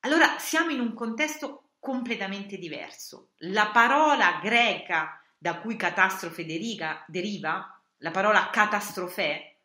Allora 0.00 0.38
siamo 0.38 0.70
in 0.70 0.80
un 0.80 0.94
contesto 0.94 1.70
completamente 1.78 2.58
diverso. 2.58 3.30
La 3.38 3.68
parola 3.68 4.40
greca 4.42 5.23
da 5.44 5.56
cui 5.56 5.76
catastrofe 5.76 6.46
deriva, 6.46 7.04
deriva 7.06 7.78
la 7.98 8.10
parola 8.10 8.48
catastrofe, 8.48 9.56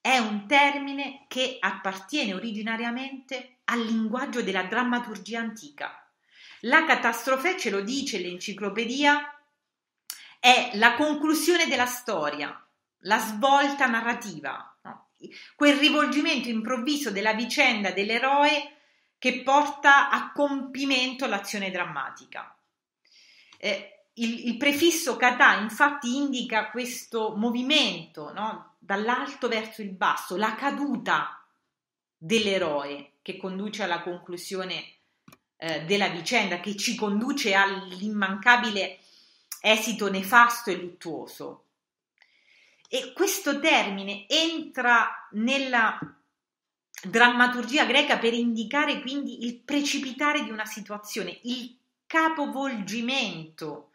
è 0.00 0.16
un 0.16 0.46
termine 0.46 1.26
che 1.28 1.58
appartiene 1.60 2.32
originariamente 2.32 3.56
al 3.64 3.82
linguaggio 3.82 4.42
della 4.42 4.62
drammaturgia 4.62 5.38
antica. 5.38 6.10
La 6.60 6.86
catastrofe, 6.86 7.58
ce 7.58 7.68
lo 7.68 7.82
dice 7.82 8.20
l'enciclopedia, 8.20 9.38
è 10.40 10.70
la 10.76 10.94
conclusione 10.94 11.66
della 11.66 11.84
storia, 11.84 12.66
la 13.00 13.18
svolta 13.18 13.86
narrativa, 13.88 14.78
no? 14.80 15.08
quel 15.54 15.76
rivolgimento 15.76 16.48
improvviso 16.48 17.10
della 17.10 17.34
vicenda 17.34 17.90
dell'eroe 17.90 18.76
che 19.18 19.42
porta 19.42 20.08
a 20.08 20.32
compimento 20.32 21.26
l'azione 21.26 21.70
drammatica. 21.70 22.56
Eh, 23.58 24.01
il, 24.14 24.48
il, 24.48 24.56
prefisso 24.56 25.16
kata 25.16 25.58
infatti 25.58 26.16
indica 26.16 26.70
questo 26.70 27.34
movimento 27.36 28.32
no? 28.32 28.74
dall'alto 28.78 29.48
verso 29.48 29.80
il 29.80 29.90
basso, 29.90 30.36
la 30.36 30.54
caduta 30.54 31.42
dell'eroe 32.16 33.12
che 33.22 33.36
conduce 33.36 33.82
alla 33.82 34.02
conclusione 34.02 34.84
eh, 35.56 35.84
della 35.84 36.08
vicenda, 36.08 36.60
che 36.60 36.76
ci 36.76 36.94
conduce 36.96 37.54
all'immancabile 37.54 38.98
esito 39.60 40.10
nefasto 40.10 40.70
e 40.70 40.76
luttuoso. 40.76 41.64
E 42.88 43.12
questo 43.14 43.58
termine 43.60 44.26
entra 44.28 45.28
nella 45.32 45.98
drammaturgia 47.02 47.84
greca 47.84 48.18
per 48.18 48.34
indicare 48.34 49.00
quindi 49.00 49.46
il 49.46 49.56
precipitare 49.60 50.44
di 50.44 50.50
una 50.50 50.66
situazione, 50.66 51.38
il 51.44 51.76
capovolgimento 52.06 53.91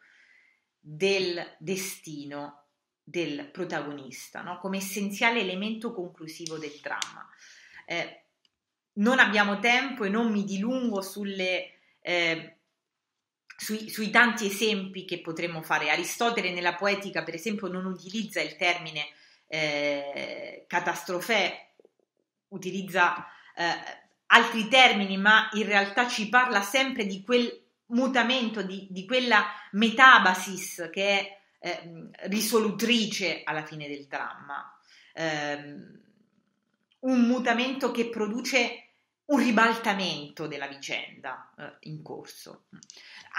del 0.89 1.55
destino 1.57 2.63
del 3.03 3.49
protagonista, 3.51 4.41
no? 4.41 4.57
come 4.59 4.77
essenziale 4.77 5.41
elemento 5.41 5.93
conclusivo 5.93 6.57
del 6.57 6.79
dramma. 6.81 7.29
Eh, 7.85 8.23
non 8.93 9.19
abbiamo 9.19 9.59
tempo 9.59 10.05
e 10.05 10.09
non 10.09 10.31
mi 10.31 10.45
dilungo 10.45 11.01
sulle, 11.01 11.73
eh, 11.99 12.57
sui, 13.57 13.89
sui, 13.89 14.09
tanti 14.09 14.45
esempi 14.47 15.03
che 15.03 15.19
potremmo 15.19 15.61
fare. 15.61 15.89
Aristotele 15.89 16.51
nella 16.51 16.75
poetica, 16.75 17.21
per 17.23 17.33
esempio, 17.33 17.67
non 17.67 17.85
utilizza 17.85 18.41
il 18.41 18.55
termine 18.55 19.07
eh, 19.47 20.63
catastrofè 20.67 21.65
utilizza 22.49 23.27
eh, 23.55 23.73
altri 24.27 24.69
termini, 24.69 25.17
ma 25.17 25.49
in 25.53 25.65
realtà 25.65 26.07
ci 26.07 26.29
parla 26.29 26.61
sempre 26.61 27.05
di 27.05 27.23
quel 27.23 27.66
mutamento, 27.87 28.61
di, 28.61 28.87
di 28.89 29.05
quella 29.05 29.45
metabasis 29.71 30.89
che 30.91 31.19
è 31.19 31.39
eh, 31.59 32.09
risolutrice 32.27 33.41
alla 33.43 33.65
fine 33.65 33.87
del 33.87 34.07
dramma. 34.07 34.79
Eh, 35.13 35.95
un 36.99 37.21
mutamento 37.21 37.91
che 37.91 38.09
produce 38.09 38.83
un 39.25 39.39
ribaltamento 39.39 40.47
della 40.47 40.67
vicenda 40.67 41.53
eh, 41.57 41.89
in 41.89 42.01
corso. 42.01 42.65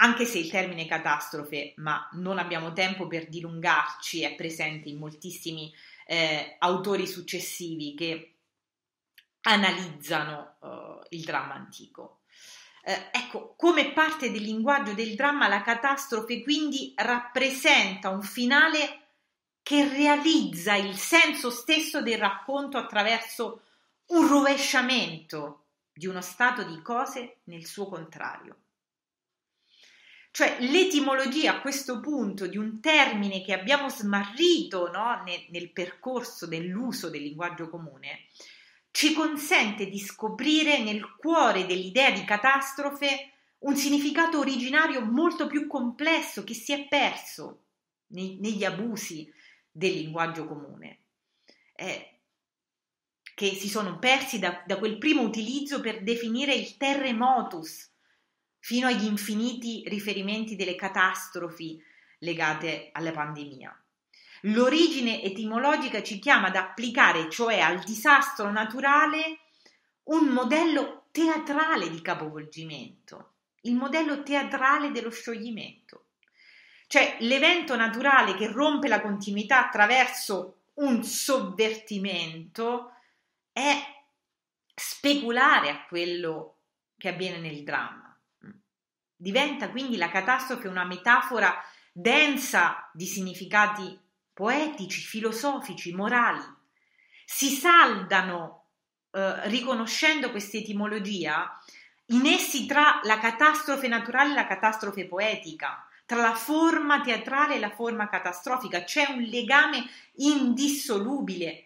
Anche 0.01 0.25
se 0.25 0.37
il 0.37 0.49
termine 0.49 0.85
catastrofe, 0.85 1.73
ma 1.77 2.07
non 2.13 2.37
abbiamo 2.37 2.73
tempo 2.73 3.07
per 3.07 3.27
dilungarci, 3.27 4.21
è 4.21 4.35
presente 4.35 4.89
in 4.89 4.97
moltissimi 4.97 5.73
eh, 6.05 6.55
autori 6.59 7.05
successivi 7.05 7.95
che 7.95 8.33
analizzano 9.41 10.55
uh, 10.59 11.05
il 11.09 11.23
dramma 11.23 11.53
antico. 11.53 12.18
Eh, 12.83 13.09
ecco, 13.11 13.53
come 13.57 13.91
parte 13.91 14.31
del 14.31 14.41
linguaggio 14.41 14.93
del 14.93 15.15
dramma, 15.15 15.47
la 15.47 15.61
catastrofe 15.61 16.41
quindi 16.41 16.93
rappresenta 16.95 18.09
un 18.09 18.21
finale 18.21 19.07
che 19.61 19.87
realizza 19.87 20.75
il 20.75 20.95
senso 20.95 21.49
stesso 21.49 22.01
del 22.01 22.17
racconto 22.17 22.77
attraverso 22.77 23.61
un 24.07 24.27
rovesciamento 24.27 25.65
di 25.93 26.07
uno 26.07 26.21
stato 26.21 26.63
di 26.63 26.81
cose 26.81 27.39
nel 27.45 27.65
suo 27.65 27.87
contrario. 27.87 28.57
Cioè 30.31 30.57
l'etimologia 30.61 31.57
a 31.57 31.61
questo 31.61 31.99
punto 31.99 32.47
di 32.47 32.57
un 32.57 32.79
termine 32.79 33.43
che 33.43 33.53
abbiamo 33.53 33.89
smarrito 33.89 34.89
no, 34.89 35.21
nel, 35.25 35.45
nel 35.49 35.71
percorso 35.71 36.47
dell'uso 36.47 37.09
del 37.09 37.23
linguaggio 37.23 37.67
comune 37.69 38.27
ci 38.91 39.13
consente 39.13 39.87
di 39.87 39.99
scoprire 39.99 40.79
nel 40.79 41.15
cuore 41.15 41.65
dell'idea 41.65 42.11
di 42.11 42.23
catastrofe 42.23 43.31
un 43.59 43.75
significato 43.75 44.39
originario 44.39 45.01
molto 45.01 45.47
più 45.47 45.67
complesso 45.67 46.43
che 46.43 46.53
si 46.53 46.73
è 46.73 46.87
perso 46.87 47.63
nei, 48.07 48.37
negli 48.39 48.63
abusi 48.63 49.31
del 49.71 49.93
linguaggio 49.93 50.45
comune, 50.47 50.99
eh, 51.75 52.19
che 53.35 53.55
si 53.55 53.69
sono 53.69 53.99
persi 53.99 54.39
da, 54.39 54.63
da 54.65 54.77
quel 54.77 54.97
primo 54.97 55.21
utilizzo 55.21 55.79
per 55.79 56.03
definire 56.03 56.53
il 56.53 56.77
terremotus 56.77 57.89
fino 58.59 58.87
agli 58.87 59.05
infiniti 59.05 59.83
riferimenti 59.87 60.55
delle 60.55 60.75
catastrofi 60.75 61.81
legate 62.19 62.89
alla 62.91 63.11
pandemia. 63.11 63.78
L'origine 64.43 65.21
etimologica 65.21 66.01
ci 66.01 66.19
chiama 66.19 66.47
ad 66.47 66.55
applicare, 66.55 67.29
cioè 67.29 67.59
al 67.59 67.79
disastro 67.79 68.49
naturale, 68.51 69.39
un 70.03 70.27
modello 70.27 71.07
teatrale 71.11 71.89
di 71.89 72.01
capovolgimento, 72.01 73.33
il 73.61 73.75
modello 73.75 74.23
teatrale 74.23 74.91
dello 74.91 75.09
scioglimento. 75.09 76.05
Cioè 76.87 77.17
l'evento 77.19 77.75
naturale 77.75 78.35
che 78.35 78.47
rompe 78.47 78.87
la 78.87 79.01
continuità 79.01 79.65
attraverso 79.65 80.61
un 80.75 81.03
sovvertimento 81.03 82.93
è 83.51 83.77
speculare 84.73 85.69
a 85.69 85.85
quello 85.85 86.55
che 86.97 87.09
avviene 87.09 87.37
nel 87.39 87.63
dramma. 87.63 88.17
Diventa 89.15 89.69
quindi 89.69 89.97
la 89.97 90.09
catastrofe 90.09 90.67
una 90.67 90.85
metafora 90.85 91.61
densa 91.91 92.89
di 92.93 93.05
significati 93.05 93.99
poetici, 94.39 95.01
filosofici, 95.01 95.93
morali, 95.93 96.41
si 97.25 97.49
saldano 97.49 98.67
eh, 99.11 99.49
riconoscendo 99.49 100.31
questa 100.31 100.55
etimologia 100.55 101.59
in 102.11 102.25
essi 102.25 102.65
tra 102.65 103.01
la 103.03 103.19
catastrofe 103.19 103.89
naturale 103.89 104.31
e 104.31 104.35
la 104.35 104.47
catastrofe 104.47 105.07
poetica, 105.07 105.85
tra 106.05 106.21
la 106.21 106.35
forma 106.35 107.01
teatrale 107.01 107.55
e 107.55 107.59
la 107.59 107.71
forma 107.71 108.07
catastrofica, 108.07 108.85
c'è 108.85 109.11
un 109.11 109.19
legame 109.23 109.85
indissolubile. 110.15 111.65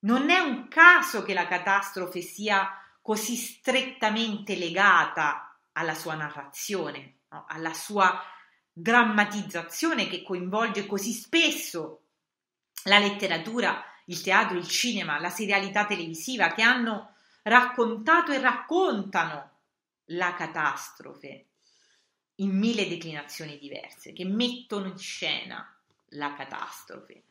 Non 0.00 0.28
è 0.28 0.40
un 0.40 0.68
caso 0.68 1.22
che 1.22 1.32
la 1.32 1.46
catastrofe 1.46 2.20
sia 2.20 2.68
così 3.00 3.34
strettamente 3.34 4.56
legata 4.56 5.56
alla 5.72 5.94
sua 5.94 6.16
narrazione, 6.16 7.14
no? 7.30 7.46
alla 7.48 7.72
sua 7.72 8.22
drammatizzazione 8.70 10.06
che 10.06 10.22
coinvolge 10.22 10.84
così 10.84 11.12
spesso 11.12 12.00
la 12.84 12.98
letteratura, 12.98 13.84
il 14.06 14.20
teatro, 14.20 14.56
il 14.56 14.66
cinema, 14.66 15.18
la 15.18 15.30
serialità 15.30 15.86
televisiva 15.86 16.52
che 16.52 16.62
hanno 16.62 17.14
raccontato 17.42 18.32
e 18.32 18.40
raccontano 18.40 19.50
la 20.06 20.34
catastrofe 20.34 21.46
in 22.36 22.56
mille 22.56 22.88
declinazioni 22.88 23.58
diverse, 23.58 24.12
che 24.12 24.24
mettono 24.24 24.86
in 24.86 24.98
scena 24.98 25.74
la 26.10 26.32
catastrofe. 26.34 27.24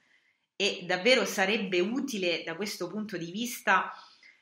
E 0.55 0.83
davvero 0.85 1.25
sarebbe 1.25 1.79
utile 1.79 2.43
da 2.43 2.55
questo 2.55 2.87
punto 2.87 3.17
di 3.17 3.31
vista 3.31 3.91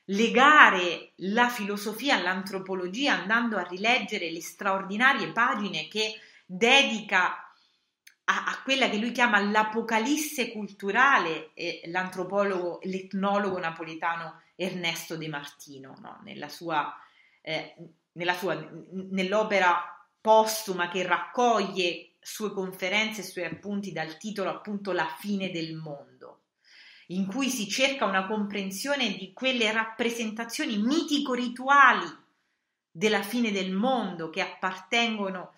legare 0.06 1.12
la 1.16 1.48
filosofia 1.48 2.16
all'antropologia 2.16 3.14
andando 3.14 3.56
a 3.56 3.62
rileggere 3.62 4.30
le 4.30 4.40
straordinarie 4.40 5.32
pagine 5.32 5.88
che 5.88 6.18
dedica 6.44 7.47
a, 8.30 8.44
a 8.44 8.62
quella 8.62 8.88
che 8.90 8.98
lui 8.98 9.12
chiama 9.12 9.40
l'apocalisse 9.40 10.52
culturale 10.52 11.50
eh, 11.54 11.82
l'antropologo, 11.86 12.80
l'etnologo 12.82 13.58
napoletano 13.58 14.42
Ernesto 14.54 15.16
De 15.16 15.28
Martino, 15.28 15.96
no? 16.00 16.20
nella, 16.24 16.48
sua, 16.48 16.94
eh, 17.40 17.74
nella 18.12 18.34
sua, 18.34 18.54
nell'opera 18.90 19.82
postuma 20.20 20.88
che 20.88 21.06
raccoglie 21.06 22.12
sue 22.20 22.52
conferenze 22.52 23.22
e 23.22 23.24
suoi 23.24 23.46
appunti 23.46 23.92
dal 23.92 24.18
titolo 24.18 24.50
appunto 24.50 24.92
La 24.92 25.16
fine 25.18 25.50
del 25.50 25.74
mondo, 25.74 26.42
in 27.06 27.26
cui 27.26 27.48
si 27.48 27.66
cerca 27.66 28.04
una 28.04 28.26
comprensione 28.26 29.16
di 29.16 29.32
quelle 29.32 29.72
rappresentazioni 29.72 30.76
mitico-rituali 30.76 32.26
della 32.90 33.22
fine 33.22 33.52
del 33.52 33.72
mondo 33.72 34.28
che 34.28 34.42
appartengono 34.42 35.54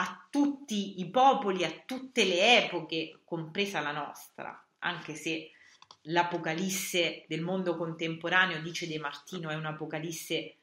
a 0.00 0.26
tutti 0.30 1.00
i 1.00 1.10
popoli, 1.10 1.64
a 1.64 1.82
tutte 1.84 2.24
le 2.24 2.64
epoche, 2.64 3.20
compresa 3.24 3.80
la 3.80 3.90
nostra, 3.90 4.66
anche 4.78 5.16
se 5.16 5.50
l'Apocalisse 6.02 7.24
del 7.26 7.42
mondo 7.42 7.76
contemporaneo, 7.76 8.62
dice 8.62 8.86
De 8.86 8.98
Martino, 9.00 9.50
è 9.50 9.56
un'Apocalisse 9.56 10.54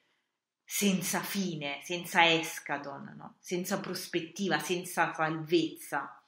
senza 0.64 1.20
fine, 1.20 1.82
senza 1.84 2.32
escaton, 2.32 3.14
no? 3.18 3.36
senza 3.40 3.80
prospettiva, 3.82 4.58
senza 4.58 5.14
salvezza, 5.14 6.24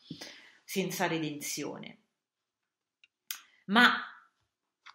senza 0.66 1.08
redenzione. 1.08 1.98
Ma 3.68 3.94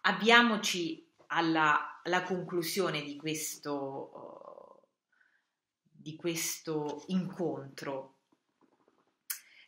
abbiamoci 0.01 1.09
alla, 1.27 1.99
alla 2.03 2.21
conclusione 2.21 3.01
di 3.01 3.15
questo, 3.15 4.42
di 6.03 6.15
questo 6.15 7.05
incontro. 7.07 8.17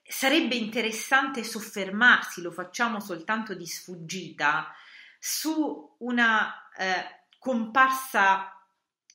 Sarebbe 0.03 0.53
interessante 0.53 1.43
soffermarsi, 1.43 2.43
lo 2.43 2.51
facciamo 2.51 2.99
soltanto 2.99 3.55
di 3.55 3.65
sfuggita, 3.65 4.71
su 5.17 5.95
una 5.99 6.69
eh, 6.77 7.23
comparsa 7.39 8.51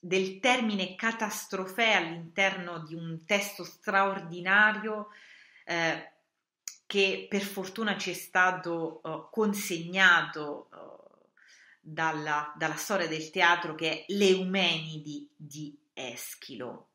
del 0.00 0.40
termine 0.40 0.96
catastrofe 0.96 1.92
all'interno 1.92 2.80
di 2.80 2.94
un 2.94 3.24
testo 3.24 3.62
straordinario 3.62 5.08
eh, 5.64 6.12
che 6.90 7.26
per 7.28 7.42
fortuna 7.42 7.96
ci 7.96 8.10
è 8.10 8.14
stato 8.14 9.00
uh, 9.04 9.28
consegnato 9.30 10.68
uh, 10.72 11.28
dalla, 11.80 12.52
dalla, 12.56 12.74
storia 12.74 13.06
del 13.06 13.30
teatro 13.30 13.76
che 13.76 13.90
è 13.92 14.04
L'Eumenidi 14.08 15.30
di 15.36 15.78
Eschilo. 15.92 16.89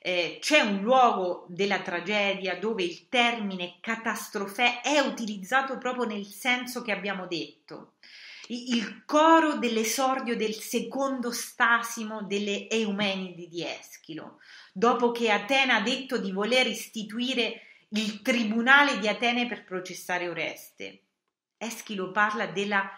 Eh, 0.00 0.38
c'è 0.40 0.60
un 0.60 0.80
luogo 0.80 1.46
della 1.48 1.80
tragedia 1.80 2.56
dove 2.56 2.84
il 2.84 3.08
termine 3.08 3.78
catastrofe 3.80 4.80
è 4.80 5.00
utilizzato 5.00 5.76
proprio 5.78 6.04
nel 6.04 6.24
senso 6.24 6.82
che 6.82 6.92
abbiamo 6.92 7.26
detto 7.26 7.94
il 8.50 9.02
coro 9.04 9.58
dell'esordio 9.58 10.34
del 10.34 10.54
secondo 10.54 11.32
stasimo 11.32 12.22
delle 12.22 12.68
Eumenidi 12.70 13.46
di 13.48 13.62
Eschilo, 13.62 14.38
dopo 14.72 15.12
che 15.12 15.30
Atena 15.30 15.76
ha 15.76 15.80
detto 15.82 16.16
di 16.16 16.32
voler 16.32 16.66
istituire 16.66 17.62
il 17.90 18.22
tribunale 18.22 18.98
di 19.00 19.08
Atene 19.08 19.46
per 19.46 19.64
processare 19.64 20.28
Oreste. 20.28 21.02
Eschilo 21.58 22.10
parla 22.10 22.46
della 22.46 22.90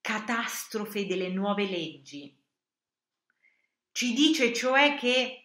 catastrofe 0.00 1.06
delle 1.06 1.28
nuove 1.28 1.64
leggi. 1.64 2.36
Ci 3.92 4.12
dice 4.12 4.52
cioè 4.52 4.96
che 4.96 5.41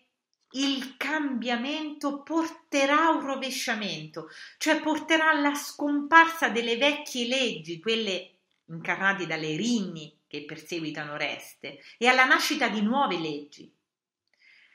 il 0.52 0.96
cambiamento 0.98 2.22
porterà 2.22 3.10
un 3.10 3.26
rovesciamento, 3.26 4.30
cioè 4.58 4.80
porterà 4.80 5.32
alla 5.32 5.56
scomparsa 5.56 6.50
delle 6.50 6.78
vecchie 6.78 7.28
leggi, 7.28 7.80
quelle 7.80 8.32
incarnati 8.66 9.26
dalle 9.26 9.56
Rinni 9.56 10.14
che 10.28 10.46
perseguitano 10.46 11.14
Oreste, 11.14 11.82
e 11.98 12.08
alla 12.08 12.26
nascita 12.26 12.68
di 12.68 12.82
nuove 12.82 13.18
leggi. 13.18 13.72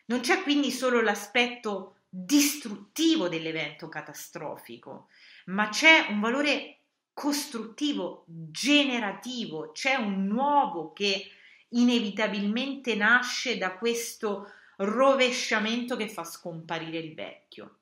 Non 0.07 0.21
c'è 0.21 0.43
quindi 0.43 0.71
solo 0.71 1.01
l'aspetto 1.01 1.97
distruttivo 2.09 3.29
dell'evento 3.29 3.89
catastrofico, 3.89 5.09
ma 5.47 5.69
c'è 5.69 6.07
un 6.09 6.21
valore 6.21 6.79
costruttivo, 7.15 8.25
generativo, 8.27 9.73
c'è 9.73 9.95
un 9.95 10.27
nuovo 10.27 10.93
che 10.93 11.31
inevitabilmente 11.71 12.95
nasce 12.95 13.59
da 13.59 13.73
questo 13.73 14.51
rovesciamento 14.85 15.97
che 15.97 16.09
fa 16.09 16.25
scomparire 16.25 16.99
il 16.99 17.15
vecchio. 17.15 17.79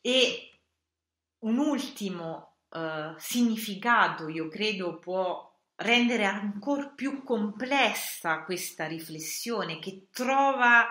E 0.00 0.50
un 1.40 1.58
ultimo 1.58 2.56
eh, 2.70 3.14
significato, 3.16 4.28
io 4.28 4.48
credo, 4.48 4.98
può 4.98 5.52
rendere 5.76 6.24
ancora 6.24 6.88
più 6.88 7.22
complessa 7.22 8.42
questa 8.44 8.86
riflessione 8.86 9.78
che 9.78 10.08
trova 10.10 10.86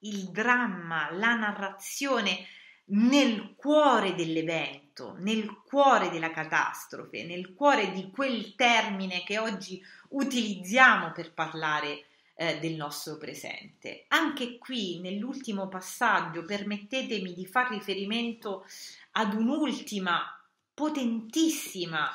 il 0.00 0.30
dramma, 0.30 1.10
la 1.12 1.34
narrazione 1.34 2.46
nel 2.90 3.54
cuore 3.56 4.14
dell'evento, 4.14 5.16
nel 5.18 5.62
cuore 5.64 6.10
della 6.10 6.30
catastrofe, 6.30 7.24
nel 7.24 7.54
cuore 7.54 7.92
di 7.92 8.10
quel 8.10 8.54
termine 8.54 9.22
che 9.24 9.38
oggi 9.38 9.82
utilizziamo 10.10 11.12
per 11.12 11.34
parlare 11.34 12.06
eh, 12.40 12.60
del 12.60 12.76
nostro 12.76 13.16
presente. 13.16 14.04
Anche 14.08 14.58
qui, 14.58 15.00
nell'ultimo 15.00 15.66
passaggio, 15.66 16.44
permettetemi 16.44 17.34
di 17.34 17.44
far 17.44 17.70
riferimento 17.70 18.64
ad 19.12 19.34
un'ultima 19.34 20.40
potentissima 20.72 22.08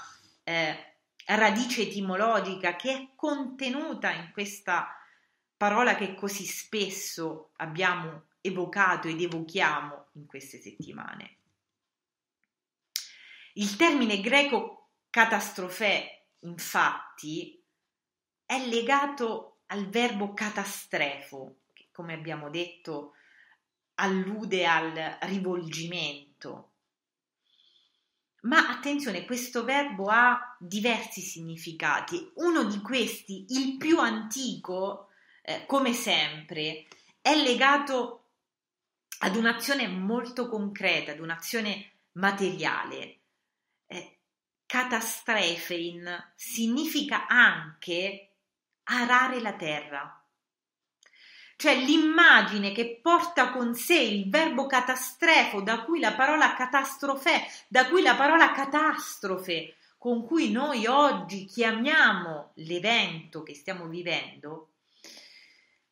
eh, 0.44 0.96
radice 1.26 1.82
etimologica 1.82 2.78
che 2.78 2.94
è 2.94 3.08
contenuta 3.16 4.14
in 4.14 4.30
questa 4.32 4.96
parola 5.58 5.96
che 5.96 6.16
così 6.16 6.46
spesso 6.46 7.50
abbiamo 7.58 8.28
evocato 8.40 9.10
ed 9.10 9.20
evochiamo 9.20 10.06
in 10.14 10.26
queste 10.26 10.58
settimane. 10.62 11.36
Il 13.56 13.76
termine 13.76 14.22
greco 14.22 14.92
catastrofe, 15.10 16.28
infatti, 16.40 17.62
è 18.46 18.66
legato 18.66 19.53
al 19.74 19.90
verbo 19.90 20.34
catastrefo, 20.34 21.62
che 21.74 21.88
come 21.92 22.14
abbiamo 22.14 22.50
detto 22.52 23.14
allude 23.96 24.66
al 24.68 25.18
rivolgimento, 25.22 26.70
ma 28.42 28.70
attenzione, 28.70 29.26
questo 29.26 29.64
verbo 29.64 30.10
ha 30.10 30.56
diversi 30.60 31.22
significati. 31.22 32.32
Uno 32.36 32.66
di 32.66 32.82
questi, 32.82 33.46
il 33.50 33.78
più 33.78 34.00
antico, 34.00 35.10
eh, 35.42 35.66
come 35.66 35.94
sempre, 35.94 36.88
è 37.22 37.36
legato 37.36 38.26
ad 39.20 39.38
un'azione 39.38 39.88
molto 39.88 40.50
concreta, 40.50 41.14
ad 41.14 41.20
un'azione 41.20 41.92
materiale. 42.14 43.20
Eh, 43.88 44.18
catastrefein 44.66 46.34
significa 46.36 47.28
anche 47.28 48.33
arare 49.02 49.40
la 49.40 49.54
terra. 49.54 50.24
Cioè 51.56 51.76
l'immagine 51.78 52.72
che 52.72 53.00
porta 53.02 53.52
con 53.52 53.74
sé 53.76 54.00
il 54.00 54.30
verbo 54.30 54.66
catastrefo, 54.66 55.62
da 55.62 55.84
cui 55.84 56.00
la 56.00 56.14
parola 56.14 56.56
catastrofe, 56.56 57.46
da 57.68 57.88
cui 57.88 58.02
la 58.02 58.16
parola 58.16 58.52
catastrofe, 58.52 59.76
con 59.98 60.26
cui 60.26 60.52
noi 60.52 60.86
oggi 60.88 61.46
chiamiamo 61.46 62.52
l'evento 62.56 63.44
che 63.44 63.54
stiamo 63.54 63.88
vivendo, 63.88 64.72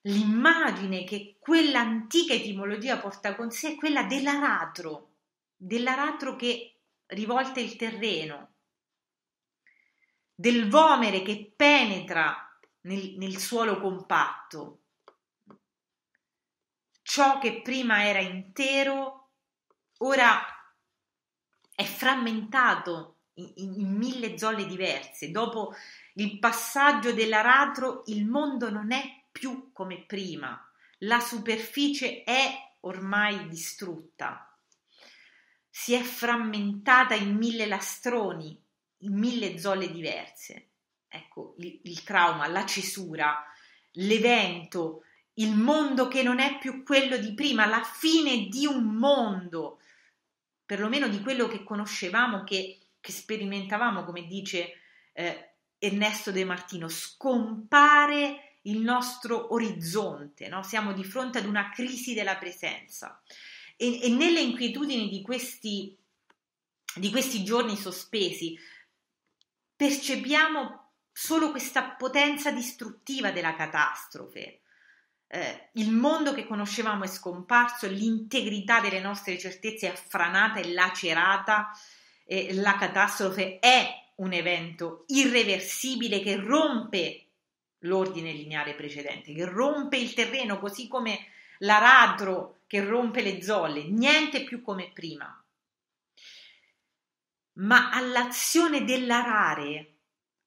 l'immagine 0.02 1.06
che 1.06 1.38
quell'antica 1.40 2.34
etimologia 2.34 2.98
porta 2.98 3.36
con 3.36 3.52
sé 3.52 3.74
è 3.74 3.76
quella 3.76 4.04
dell'aratro, 4.04 5.12
dell'aratro 5.56 6.36
che 6.36 6.80
rivolta 7.06 7.60
il 7.60 7.76
terreno, 7.78 8.50
del 10.36 10.68
vomere 10.68 11.22
che 11.22 11.54
penetra 11.56 12.51
nel, 12.82 13.16
nel 13.18 13.38
suolo 13.38 13.80
compatto. 13.80 14.80
Ciò 17.02 17.40
che 17.40 17.62
prima 17.62 18.06
era 18.06 18.20
intero, 18.20 19.30
ora 20.00 20.40
è 21.76 21.84
frammentato 21.84 23.18
in, 23.36 23.52
in 23.56 23.96
mille 23.96 24.38
zolle 24.38 24.66
diverse. 24.66 25.32
Dopo 25.32 25.74
il 26.16 26.40
passaggio 26.40 27.14
dell'aratro, 27.14 28.04
il 28.06 28.26
mondo 28.26 28.70
non 28.70 28.92
è 28.92 29.24
più 29.32 29.72
come 29.72 30.06
prima, 30.06 30.60
la 31.00 31.20
superficie 31.20 32.24
è 32.24 32.76
ormai 32.82 33.48
distrutta, 33.48 34.56
si 35.70 35.94
è 35.94 36.02
frammentata 36.02 37.16
in 37.16 37.36
mille 37.36 37.66
lastroni, 37.66 38.62
in 39.00 39.18
mille 39.18 39.58
zolle 39.58 39.90
diverse. 39.90 40.71
Ecco, 41.14 41.56
il, 41.58 41.82
il 41.84 42.04
trauma, 42.04 42.48
la 42.48 42.66
cesura, 42.66 43.44
l'evento, 43.96 45.04
il 45.34 45.54
mondo 45.54 46.08
che 46.08 46.24
non 46.24 46.40
è 46.40 46.58
più 46.58 46.84
quello 46.84 47.18
di 47.18 47.34
prima, 47.34 47.66
la 47.66 47.84
fine 47.84 48.48
di 48.48 48.66
un 48.66 48.96
mondo, 48.96 49.82
perlomeno 50.66 51.10
di 51.10 51.20
quello 51.22 51.48
che 51.48 51.64
conoscevamo, 51.64 52.46
che, 52.46 52.80
che 53.02 53.12
sperimentavamo, 53.12 54.06
come 54.06 54.26
dice 54.26 54.74
eh, 55.12 55.56
Ernesto 55.78 56.32
De 56.32 56.46
Martino, 56.46 56.88
scompare 56.88 58.60
il 58.62 58.80
nostro 58.80 59.54
orizzonte, 59.54 60.48
no? 60.48 60.64
siamo 60.64 60.94
di 60.94 61.04
fronte 61.04 61.40
ad 61.40 61.46
una 61.46 61.72
crisi 61.72 62.14
della 62.14 62.38
presenza 62.38 63.22
e, 63.76 64.02
e 64.04 64.10
nelle 64.10 64.40
inquietudini 64.40 65.10
di 65.10 65.22
questi, 65.22 65.98
di 66.96 67.10
questi 67.10 67.44
giorni 67.44 67.76
sospesi 67.76 68.58
percepiamo 69.76 70.81
solo 71.12 71.52
questa 71.52 71.84
potenza 71.92 72.52
distruttiva 72.52 73.32
della 73.32 73.56
catastrofe. 73.56 74.62
Eh, 75.28 75.70
il 75.74 75.92
mondo 75.92 76.34
che 76.34 76.46
conoscevamo 76.46 77.04
è 77.04 77.08
scomparso, 77.08 77.88
l'integrità 77.88 78.82
delle 78.82 79.00
nostre 79.00 79.38
certezze 79.38 79.88
è 79.88 79.92
affranata 79.92 80.60
e 80.60 80.74
lacerata, 80.74 81.72
eh, 82.26 82.54
la 82.56 82.76
catastrofe 82.76 83.60
è 83.60 83.88
un 84.16 84.34
evento 84.34 85.06
irreversibile 85.08 86.20
che 86.20 86.36
rompe 86.36 87.26
l'ordine 87.80 88.32
lineare 88.32 88.76
precedente, 88.76 89.34
che 89.34 89.46
rompe 89.46 89.98
il 89.98 90.14
terreno 90.14 90.60
così 90.60 90.88
come 90.88 91.28
l'aratro 91.60 92.60
che 92.68 92.84
rompe 92.84 93.22
le 93.22 93.42
zolle, 93.42 93.84
niente 93.84 94.44
più 94.44 94.62
come 94.62 94.92
prima. 94.94 95.36
Ma 97.54 97.90
all'azione 97.92 98.86
dell'arare, 98.86 99.91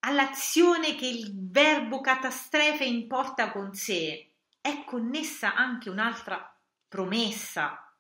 all'azione 0.07 0.95
che 0.95 1.07
il 1.07 1.33
verbo 1.35 2.01
catastrofe 2.01 2.85
importa 2.85 3.51
con 3.51 3.75
sé, 3.75 4.33
è 4.61 4.85
connessa 4.85 5.55
anche 5.55 5.89
un'altra 5.89 6.55
promessa. 6.89 7.93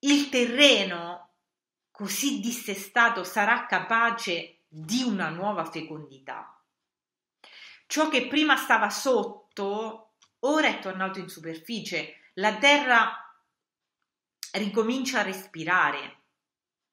Il 0.00 0.28
terreno 0.28 1.30
così 1.90 2.40
dissestato 2.40 3.22
sarà 3.22 3.66
capace 3.66 4.62
di 4.66 5.02
una 5.02 5.28
nuova 5.28 5.64
fecondità. 5.64 6.60
Ciò 7.86 8.08
che 8.08 8.26
prima 8.26 8.56
stava 8.56 8.90
sotto 8.90 10.14
ora 10.40 10.66
è 10.66 10.78
tornato 10.80 11.20
in 11.20 11.28
superficie. 11.28 12.30
La 12.34 12.56
terra 12.56 13.12
ricomincia 14.52 15.20
a 15.20 15.22
respirare. 15.22 16.20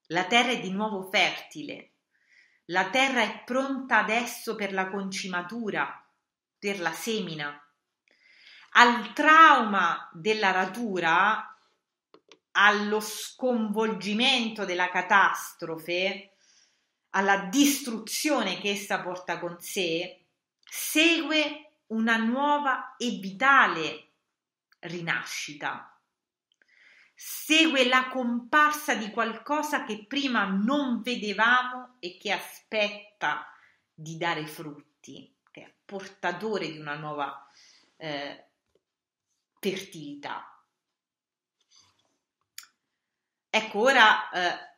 La 0.07 0.25
terra 0.25 0.51
è 0.51 0.59
di 0.59 0.71
nuovo 0.71 1.09
fertile. 1.09 1.93
La 2.71 2.89
terra 2.89 3.21
è 3.23 3.43
pronta 3.43 3.97
adesso 3.97 4.55
per 4.55 4.73
la 4.73 4.89
concimatura, 4.89 6.05
per 6.57 6.79
la 6.79 6.91
semina. 6.91 7.59
Al 8.73 9.11
trauma 9.13 10.07
della 10.13 10.51
ratura, 10.51 11.57
allo 12.51 12.99
sconvolgimento 12.99 14.65
della 14.65 14.89
catastrofe, 14.89 16.35
alla 17.11 17.45
distruzione 17.45 18.59
che 18.59 18.69
essa 18.69 19.01
porta 19.01 19.39
con 19.39 19.59
sé, 19.59 20.25
segue 20.63 21.71
una 21.87 22.17
nuova 22.17 22.95
e 22.97 23.17
vitale 23.19 24.11
rinascita. 24.81 25.98
Segue 27.21 27.85
la 27.89 28.07
comparsa 28.07 28.95
di 28.95 29.11
qualcosa 29.11 29.83
che 29.83 30.05
prima 30.07 30.45
non 30.45 31.01
vedevamo 31.01 31.97
e 31.99 32.17
che 32.17 32.31
aspetta 32.31 33.45
di 33.93 34.15
dare 34.15 34.47
frutti, 34.47 35.35
che 35.51 35.61
è 35.61 35.73
portatore 35.83 36.71
di 36.71 36.79
una 36.79 36.95
nuova 36.95 37.45
eh, 37.97 38.45
fertilità. 39.59 40.63
Ecco, 43.49 43.79
ora 43.79 44.29
eh, 44.29 44.77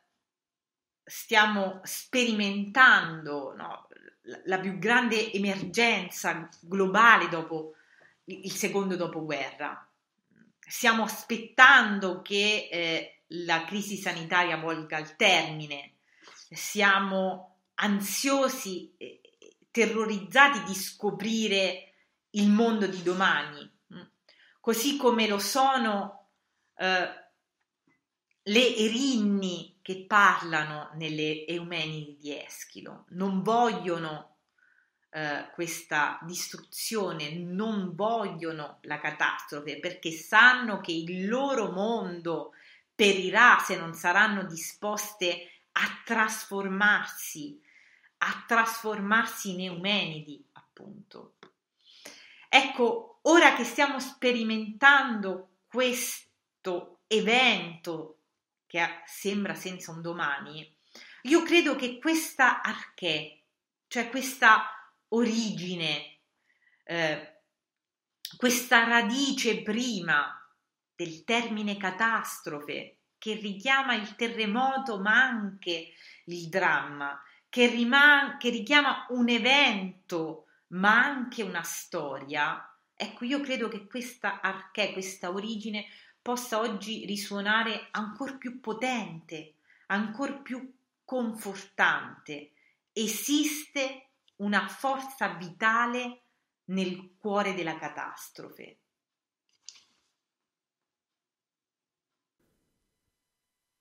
stiamo 1.04 1.80
sperimentando 1.84 3.54
no, 3.54 3.86
la 4.46 4.58
più 4.58 4.78
grande 4.78 5.32
emergenza 5.32 6.48
globale 6.60 7.28
dopo 7.28 7.76
il 8.24 8.50
secondo 8.50 8.96
dopoguerra. 8.96 9.86
Stiamo 10.72 11.02
aspettando 11.02 12.22
che 12.22 12.70
eh, 12.72 13.24
la 13.44 13.66
crisi 13.66 13.98
sanitaria 13.98 14.56
volga 14.56 14.96
al 14.96 15.16
termine, 15.16 15.96
siamo 16.50 17.58
ansiosi, 17.74 18.96
terrorizzati 19.70 20.62
di 20.64 20.74
scoprire 20.74 21.92
il 22.30 22.48
mondo 22.48 22.86
di 22.86 23.02
domani, 23.02 23.70
così 24.60 24.96
come 24.96 25.28
lo 25.28 25.38
sono 25.38 26.30
eh, 26.76 27.08
le 28.44 28.76
erinni 28.76 29.78
che 29.82 30.06
parlano 30.06 30.88
nelle 30.94 31.44
Eumenidi 31.44 32.16
di 32.18 32.34
Eschilo, 32.34 33.04
non 33.10 33.42
vogliono 33.42 34.31
eh, 35.14 35.50
questa 35.52 36.18
distruzione, 36.22 37.34
non 37.34 37.94
vogliono 37.94 38.78
la 38.82 38.98
catastrofe 38.98 39.78
perché 39.78 40.10
sanno 40.10 40.80
che 40.80 40.92
il 40.92 41.28
loro 41.28 41.70
mondo 41.70 42.52
perirà 42.94 43.58
se 43.58 43.76
non 43.76 43.92
saranno 43.92 44.44
disposte 44.44 45.50
a 45.72 46.00
trasformarsi, 46.02 47.60
a 48.18 48.44
trasformarsi 48.46 49.50
in 49.50 49.60
Eumenidi, 49.60 50.42
appunto. 50.52 51.34
Ecco, 52.48 53.18
ora 53.22 53.54
che 53.54 53.64
stiamo 53.64 54.00
sperimentando 54.00 55.56
questo 55.66 57.00
evento 57.06 58.18
che 58.66 59.02
sembra 59.04 59.54
senza 59.54 59.90
un 59.90 60.00
domani, 60.00 60.74
io 61.24 61.42
credo 61.42 61.76
che 61.76 61.98
questa 61.98 62.62
arché, 62.62 63.42
cioè 63.88 64.08
questa 64.08 64.71
origine, 65.12 66.18
eh, 66.84 67.40
questa 68.36 68.84
radice 68.84 69.62
prima 69.62 70.36
del 70.94 71.24
termine 71.24 71.76
catastrofe, 71.76 72.98
che 73.18 73.34
richiama 73.34 73.94
il 73.94 74.14
terremoto 74.16 75.00
ma 75.00 75.22
anche 75.22 75.92
il 76.26 76.48
dramma, 76.48 77.20
che, 77.48 77.66
riman- 77.66 78.38
che 78.38 78.50
richiama 78.50 79.06
un 79.10 79.28
evento 79.28 80.46
ma 80.68 81.04
anche 81.04 81.42
una 81.42 81.62
storia, 81.62 82.66
ecco 82.94 83.24
io 83.24 83.40
credo 83.40 83.68
che 83.68 83.86
questa 83.86 84.40
arché, 84.40 84.92
questa 84.92 85.30
origine 85.30 85.86
possa 86.20 86.60
oggi 86.60 87.04
risuonare 87.04 87.88
ancora 87.90 88.34
più 88.34 88.60
potente, 88.60 89.54
ancora 89.86 90.32
più 90.34 90.72
confortante. 91.04 92.52
Esiste 92.92 94.11
una 94.36 94.66
forza 94.68 95.34
vitale 95.34 96.24
nel 96.66 97.16
cuore 97.18 97.54
della 97.54 97.78
catastrofe. 97.78 98.78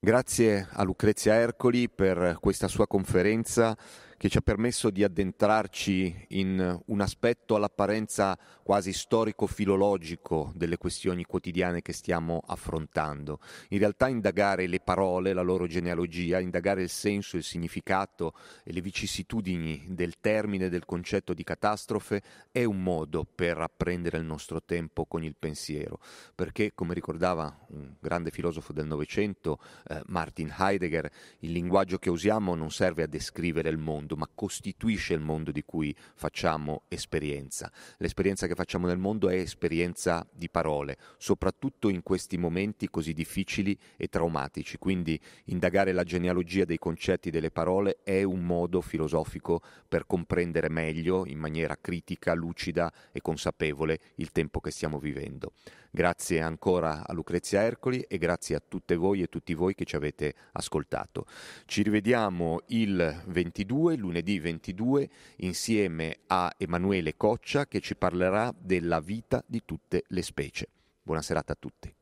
Grazie 0.03 0.67
a 0.71 0.83
Lucrezia 0.83 1.35
Ercoli 1.35 1.87
per 1.87 2.37
questa 2.39 2.67
sua 2.67 2.87
conferenza 2.87 3.77
che 4.21 4.29
ci 4.29 4.37
ha 4.37 4.41
permesso 4.41 4.91
di 4.91 5.03
addentrarci 5.03 6.25
in 6.27 6.79
un 6.85 7.01
aspetto 7.01 7.55
all'apparenza 7.55 8.37
quasi 8.61 8.93
storico-filologico 8.93 10.51
delle 10.53 10.77
questioni 10.77 11.23
quotidiane 11.23 11.81
che 11.81 11.91
stiamo 11.91 12.39
affrontando. 12.45 13.39
In 13.69 13.79
realtà 13.79 14.09
indagare 14.09 14.67
le 14.67 14.79
parole, 14.79 15.33
la 15.33 15.41
loro 15.41 15.65
genealogia, 15.65 16.39
indagare 16.39 16.83
il 16.83 16.89
senso, 16.89 17.35
il 17.35 17.43
significato 17.43 18.35
e 18.63 18.71
le 18.71 18.81
vicissitudini 18.81 19.85
del 19.87 20.19
termine 20.21 20.69
del 20.69 20.85
concetto 20.85 21.33
di 21.33 21.43
catastrofe 21.43 22.21
è 22.51 22.63
un 22.63 22.83
modo 22.83 23.25
per 23.25 23.57
apprendere 23.57 24.19
il 24.19 24.23
nostro 24.23 24.61
tempo 24.61 25.05
con 25.05 25.23
il 25.23 25.35
pensiero, 25.35 25.99
perché 26.35 26.73
come 26.75 26.93
ricordava 26.93 27.65
un 27.69 27.95
grande 27.99 28.29
filosofo 28.29 28.71
del 28.71 28.85
Novecento, 28.85 29.57
eh, 29.87 29.99
Martin 30.05 30.53
Heidegger, 30.55 31.09
il 31.39 31.53
linguaggio 31.53 31.97
che 31.97 32.11
usiamo 32.11 32.53
non 32.53 32.69
serve 32.69 33.01
a 33.01 33.07
descrivere 33.07 33.69
il 33.69 33.79
mondo, 34.11 34.15
ma 34.15 34.29
costituisce 34.33 35.13
il 35.13 35.21
mondo 35.21 35.51
di 35.51 35.63
cui 35.63 35.95
facciamo 36.15 36.83
esperienza. 36.87 37.71
L'esperienza 37.97 38.47
che 38.47 38.55
facciamo 38.55 38.87
nel 38.87 38.97
mondo 38.97 39.29
è 39.29 39.35
esperienza 39.35 40.25
di 40.31 40.49
parole, 40.49 40.97
soprattutto 41.17 41.89
in 41.89 42.03
questi 42.03 42.37
momenti 42.37 42.89
così 42.89 43.13
difficili 43.13 43.77
e 43.95 44.07
traumatici. 44.07 44.77
Quindi 44.77 45.19
indagare 45.45 45.91
la 45.93 46.03
genealogia 46.03 46.65
dei 46.65 46.77
concetti 46.77 47.29
delle 47.29 47.51
parole 47.51 47.99
è 48.03 48.23
un 48.23 48.43
modo 48.43 48.81
filosofico 48.81 49.61
per 49.87 50.05
comprendere 50.05 50.69
meglio, 50.69 51.25
in 51.25 51.37
maniera 51.37 51.77
critica, 51.79 52.33
lucida 52.33 52.91
e 53.11 53.21
consapevole, 53.21 53.99
il 54.15 54.31
tempo 54.31 54.59
che 54.59 54.71
stiamo 54.71 54.99
vivendo. 54.99 55.53
Grazie 55.93 56.39
ancora 56.39 57.05
a 57.05 57.11
Lucrezia 57.11 57.63
Ercoli 57.63 57.99
e 58.07 58.17
grazie 58.17 58.55
a 58.55 58.63
tutte 58.65 58.95
voi 58.95 59.21
e 59.21 59.27
tutti 59.27 59.53
voi 59.53 59.75
che 59.75 59.83
ci 59.83 59.97
avete 59.97 60.33
ascoltato. 60.53 61.25
Ci 61.65 61.83
rivediamo 61.83 62.61
il 62.67 63.23
22, 63.27 63.97
lunedì 64.01 64.39
22, 64.39 65.09
insieme 65.37 66.19
a 66.27 66.53
Emanuele 66.57 67.15
Coccia 67.15 67.67
che 67.67 67.79
ci 67.79 67.95
parlerà 67.95 68.53
della 68.57 68.99
vita 68.99 69.43
di 69.47 69.61
tutte 69.63 70.03
le 70.07 70.21
specie. 70.21 70.67
Buona 71.01 71.21
serata 71.21 71.53
a 71.53 71.57
tutti. 71.57 71.95